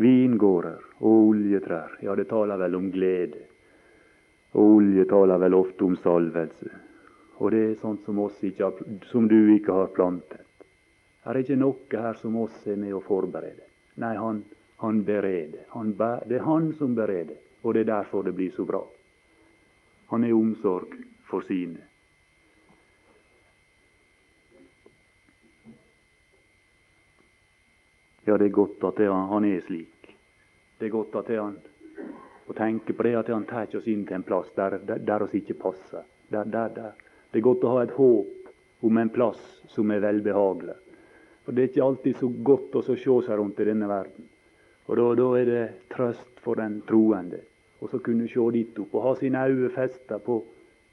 Vingårder 0.00 0.80
og 1.04 1.26
oljetrær, 1.28 1.98
ja, 2.00 2.14
det 2.16 2.30
taler 2.30 2.56
vel 2.56 2.78
om 2.78 2.86
glede. 2.94 3.42
Og 4.56 4.78
olje 4.78 5.04
taler 5.08 5.40
vel 5.40 5.56
ofte 5.56 5.84
om 5.84 5.98
salvelse. 6.00 6.70
Og 7.40 7.52
det 7.52 7.60
er 7.66 7.74
sånt 7.80 8.06
som, 8.06 8.22
har, 8.22 8.80
som 9.10 9.28
du 9.28 9.36
ikke 9.52 9.76
har 9.76 9.92
plantet. 9.92 10.40
Her 11.26 11.36
er 11.36 11.44
ikke 11.44 11.60
noe 11.60 12.00
her 12.00 12.16
som 12.18 12.40
oss 12.40 12.64
er 12.66 12.80
med 12.80 12.96
å 12.96 13.04
forberede. 13.04 13.71
Nei, 13.94 14.16
han, 14.16 14.44
han 14.76 15.04
bereder. 15.04 15.64
Han 15.68 15.94
det 15.96 16.36
er 16.38 16.44
han 16.46 16.72
som 16.78 16.94
bereder, 16.94 17.36
og 17.62 17.74
det 17.74 17.80
er 17.80 17.90
derfor 17.92 18.22
det 18.22 18.34
blir 18.34 18.50
så 18.56 18.64
bra. 18.64 18.82
Han 20.12 20.24
er 20.24 20.36
omsorg 20.36 20.94
for 21.28 21.44
sine. 21.48 21.80
Ja, 28.24 28.38
det 28.38 28.46
er 28.46 28.54
godt 28.54 28.84
at 28.84 28.98
han 29.08 29.44
er 29.44 29.60
slik. 29.66 30.14
Det 30.78 30.86
er 30.86 30.94
godt 30.94 31.16
at 31.18 31.30
han 31.36 31.56
å 32.46 32.54
tenke 32.56 32.94
på 32.94 33.06
det 33.06 33.16
at 33.18 33.30
han 33.32 33.46
tar 33.48 33.70
oss 33.78 33.88
inn 33.88 34.04
til 34.06 34.18
en 34.18 34.26
plass 34.26 34.50
der, 34.56 34.78
der, 34.86 35.00
der 35.02 35.24
oss 35.24 35.34
ikke 35.34 35.58
passer. 35.58 36.04
Der, 36.28 36.44
der, 36.44 36.70
der. 36.74 36.94
Det 37.32 37.40
er 37.40 37.46
godt 37.46 37.64
å 37.64 37.74
ha 37.76 37.82
et 37.84 37.94
håp 37.96 38.84
om 38.84 38.98
en 38.98 39.10
plass 39.12 39.40
som 39.72 39.90
er 39.94 40.02
velbehagelig. 40.04 40.81
For 41.44 41.52
Det 41.52 41.62
er 41.62 41.70
ikke 41.70 41.86
alltid 41.86 42.18
så 42.20 42.28
godt 42.50 42.76
å 42.78 42.82
se 42.86 42.96
seg 42.96 43.38
rundt 43.38 43.60
i 43.60 43.66
denne 43.66 43.88
verden. 43.90 44.28
Og 44.86 44.96
Da, 44.96 45.14
da 45.14 45.30
er 45.38 45.46
det 45.46 45.64
trøst 45.90 46.42
for 46.42 46.58
den 46.58 46.82
troende 46.86 47.40
å 47.82 47.98
kunne 47.98 48.28
se 48.30 48.50
dit 48.54 48.78
opp 48.78 48.94
og 48.94 49.06
ha 49.06 49.14
sine 49.18 49.42
øyne 49.48 49.70
festa 49.74 50.18
på, 50.22 50.38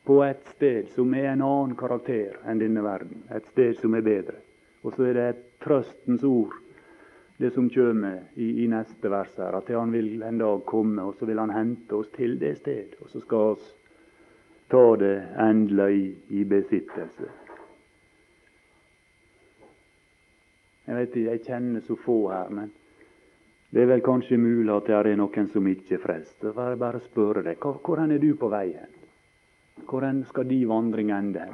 på 0.06 0.16
et 0.26 0.42
sted 0.56 0.90
som 0.96 1.14
er 1.14 1.32
en 1.34 1.44
annen 1.46 1.76
karakter 1.78 2.40
enn 2.50 2.62
denne 2.62 2.82
verden. 2.82 3.24
Et 3.30 3.46
sted 3.52 3.78
som 3.82 3.94
er 3.94 4.06
bedre. 4.06 4.40
Og 4.82 4.96
så 4.96 5.10
er 5.10 5.18
det 5.18 5.28
et 5.28 5.44
trøstens 5.62 6.24
ord 6.26 6.56
det 7.40 7.54
som 7.56 7.70
kommer 7.72 8.18
i, 8.36 8.64
i, 8.64 8.68
neste 8.68 9.12
vers 9.12 9.32
her, 9.38 9.56
at 9.56 9.70
han 9.72 9.94
vil 9.96 10.24
en 10.28 10.42
dag 10.42 10.64
komme, 10.68 11.06
og 11.08 11.16
så 11.16 11.28
vil 11.30 11.40
han 11.40 11.54
hente 11.56 11.96
oss 11.96 12.10
til 12.16 12.36
det 12.40 12.58
sted. 12.58 12.98
Og 13.00 13.14
så 13.14 13.22
skal 13.24 13.54
vi 13.56 13.70
ta 14.74 14.84
det 15.00 15.14
endelig 15.40 15.94
i, 15.96 16.10
i 16.42 16.44
besittelse. 16.44 17.30
Jeg 20.90 20.98
vet 20.98 21.16
ikke, 21.16 21.30
jeg 21.30 21.46
kjenner 21.46 21.86
så 21.86 21.96
få 22.02 22.18
her, 22.34 22.50
men 22.50 22.72
det 23.70 23.84
er 23.84 23.90
vel 23.92 24.02
kanskje 24.02 24.42
mulig 24.42 24.74
at 24.74 24.88
det 24.90 24.96
er 24.98 25.10
noen 25.20 25.50
som 25.54 25.68
ikke 25.70 26.00
er 26.00 26.02
frelst. 26.02 26.38
Det 26.42 26.56
får 26.58 26.80
bare 26.82 27.02
spørre 27.06 27.46
deg, 27.46 27.62
hvor 27.62 28.02
er 28.02 28.18
du 28.18 28.32
på 28.34 28.50
vei 28.50 28.68
hen? 28.74 28.96
Hvor 29.86 30.06
skal 30.32 30.50
din 30.50 30.68
vandring 30.68 31.12
ende? 31.14 31.46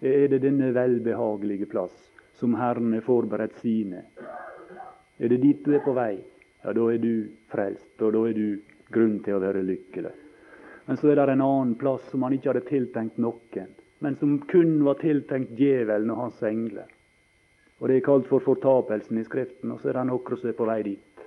Er 0.00 0.28
det 0.32 0.40
denne 0.40 0.72
velbehagelige 0.72 1.68
plass 1.68 2.08
som 2.38 2.54
Herren 2.54 2.92
har 2.92 3.00
forberedt 3.00 3.58
sine. 3.60 4.02
Er 5.18 5.28
det 5.28 5.40
dit 5.42 5.64
du 5.64 5.74
er 5.74 5.82
på 5.82 5.92
vei, 5.96 6.20
ja, 6.62 6.72
da 6.72 6.84
er 6.92 7.00
du 7.02 7.26
frelst, 7.50 7.96
og 7.98 8.14
da 8.14 8.22
er 8.28 8.36
du 8.36 8.60
grunn 8.94 9.18
til 9.24 9.34
å 9.34 9.42
være 9.42 9.64
lykkelig. 9.66 10.12
Men 10.86 11.00
så 11.00 11.10
er 11.10 11.18
det 11.18 11.34
en 11.34 11.42
annen 11.44 11.74
plass 11.80 12.06
som 12.12 12.22
han 12.22 12.36
ikke 12.36 12.52
hadde 12.52 12.68
tiltenkt 12.68 13.18
noen, 13.18 13.74
men 13.98 14.16
som 14.16 14.38
kun 14.38 14.84
var 14.84 15.00
tiltenkt 15.02 15.56
djevelen 15.58 16.10
og 16.10 16.22
hans 16.22 16.42
engler. 16.42 16.86
Og 17.78 17.88
Det 17.88 17.96
er 17.96 18.06
kalt 18.06 18.26
for 18.26 18.42
fortapelsen 18.42 19.18
i 19.18 19.24
Skriften, 19.24 19.70
og 19.70 19.80
så 19.80 19.90
er 19.90 20.00
det 20.00 20.06
noen 20.08 20.36
som 20.36 20.50
er 20.50 20.58
på 20.58 20.66
vei 20.66 20.82
dit. 20.82 21.24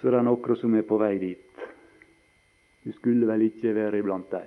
Så 0.00 0.08
er 0.08 0.16
det 0.18 0.24
noen 0.24 0.56
som 0.56 0.74
er 0.74 0.86
på 0.86 0.98
vei 0.98 1.18
dit. 1.18 1.66
Du 2.84 2.92
skulle 2.92 3.26
vel 3.26 3.42
ikke 3.48 3.74
være 3.74 3.98
iblant 3.98 4.30
dem. 4.30 4.46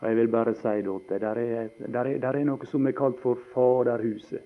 Og 0.00 0.08
Jeg 0.08 0.16
vil 0.16 0.28
bare 0.28 0.54
si 0.54 0.82
det 0.82 1.00
til 1.08 1.24
er, 1.24 1.68
der, 1.86 2.28
er, 2.28 2.44
noe 2.44 2.66
som 2.66 2.86
er 2.86 2.96
kalt 2.96 3.20
for 3.20 3.38
Faderhuset. 3.54 4.42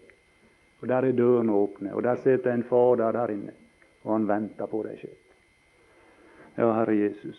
Og 0.83 0.89
der 0.89 1.09
er 1.09 1.13
dørene 1.13 1.53
åpne, 1.53 1.95
og 1.95 2.03
der 2.03 2.17
sitter 2.17 2.53
en 2.53 2.65
Fader 2.65 3.13
der 3.13 3.31
inne, 3.31 3.53
og 4.03 4.13
han 4.13 4.29
venter 4.29 4.67
på 4.67 4.83
deg 4.83 4.99
sjøl. 5.01 5.21
Ja, 6.59 6.73
Herre 6.75 6.97
Jesus, 6.97 7.39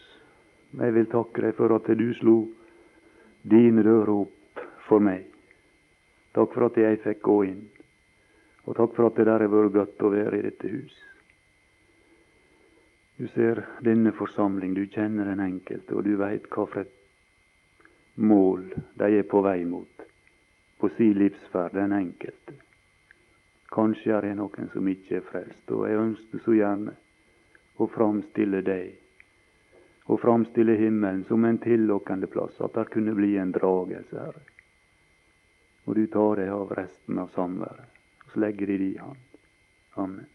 jeg 0.79 0.93
vil 0.95 1.05
takke 1.11 1.43
deg 1.43 1.53
for 1.55 1.75
at 1.75 1.91
du 1.99 2.07
slo 2.17 2.37
dine 3.45 3.83
dører 3.85 4.11
opp 4.15 4.63
for 4.87 5.03
meg. 5.03 5.25
Takk 6.35 6.53
for 6.53 6.67
at 6.67 6.77
jeg 6.81 7.01
fikk 7.03 7.21
gå 7.25 7.37
inn, 7.47 7.63
og 8.65 8.77
takk 8.77 8.95
for 8.97 9.07
at 9.09 9.19
det 9.19 9.27
der 9.29 9.45
har 9.45 9.53
vært 9.53 9.75
godt 9.75 10.03
å 10.03 10.11
være 10.13 10.39
i 10.39 10.45
dette 10.47 10.71
hus. 10.71 10.95
Du 13.15 13.29
ser 13.31 13.61
denne 13.85 14.11
forsamling, 14.17 14.73
du 14.75 14.83
kjenner 14.91 15.29
den 15.29 15.43
enkelte, 15.45 15.95
og 15.95 16.03
du 16.03 16.17
veit 16.19 16.49
hva 16.51 16.65
for 16.67 16.83
et 16.83 16.91
mål 18.15 18.65
de 18.99 19.11
er 19.19 19.27
på 19.29 19.43
vei 19.45 19.61
mot 19.67 19.95
på 20.79 20.89
si 20.97 21.13
livsferd, 21.15 21.73
den 21.73 21.93
enkelte. 21.95 22.57
Kanskje 23.71 24.11
er 24.17 24.27
det 24.27 24.35
noen 24.37 24.67
som 24.73 24.87
ikke 24.91 25.19
er 25.19 25.23
frelst, 25.29 25.71
og 25.71 25.87
jeg 25.87 26.01
ønsker 26.01 26.43
så 26.43 26.55
gjerne 26.55 26.93
å 27.79 27.87
framstille 27.91 28.61
deg 28.65 28.91
og 30.05 30.21
framstille 30.21 30.75
himmelen 30.77 31.23
som 31.25 31.45
en 31.45 31.57
tillokkende 31.57 32.27
plass, 32.27 32.59
at 32.61 32.73
det 32.77 32.89
kunne 32.93 33.15
bli 33.17 33.35
en 33.41 33.53
dragelse, 33.55 34.19
Herre. 34.19 34.43
Og 35.85 35.97
du 35.97 36.05
tar 36.09 36.41
deg 36.41 36.53
av 36.53 36.71
resten 36.77 37.19
av 37.21 37.33
samværet, 37.33 37.99
og 38.25 38.31
så 38.33 38.45
legger 38.45 38.69
det 38.69 38.79
i 38.85 38.95
hand. 38.97 39.41
Amen. 39.95 40.34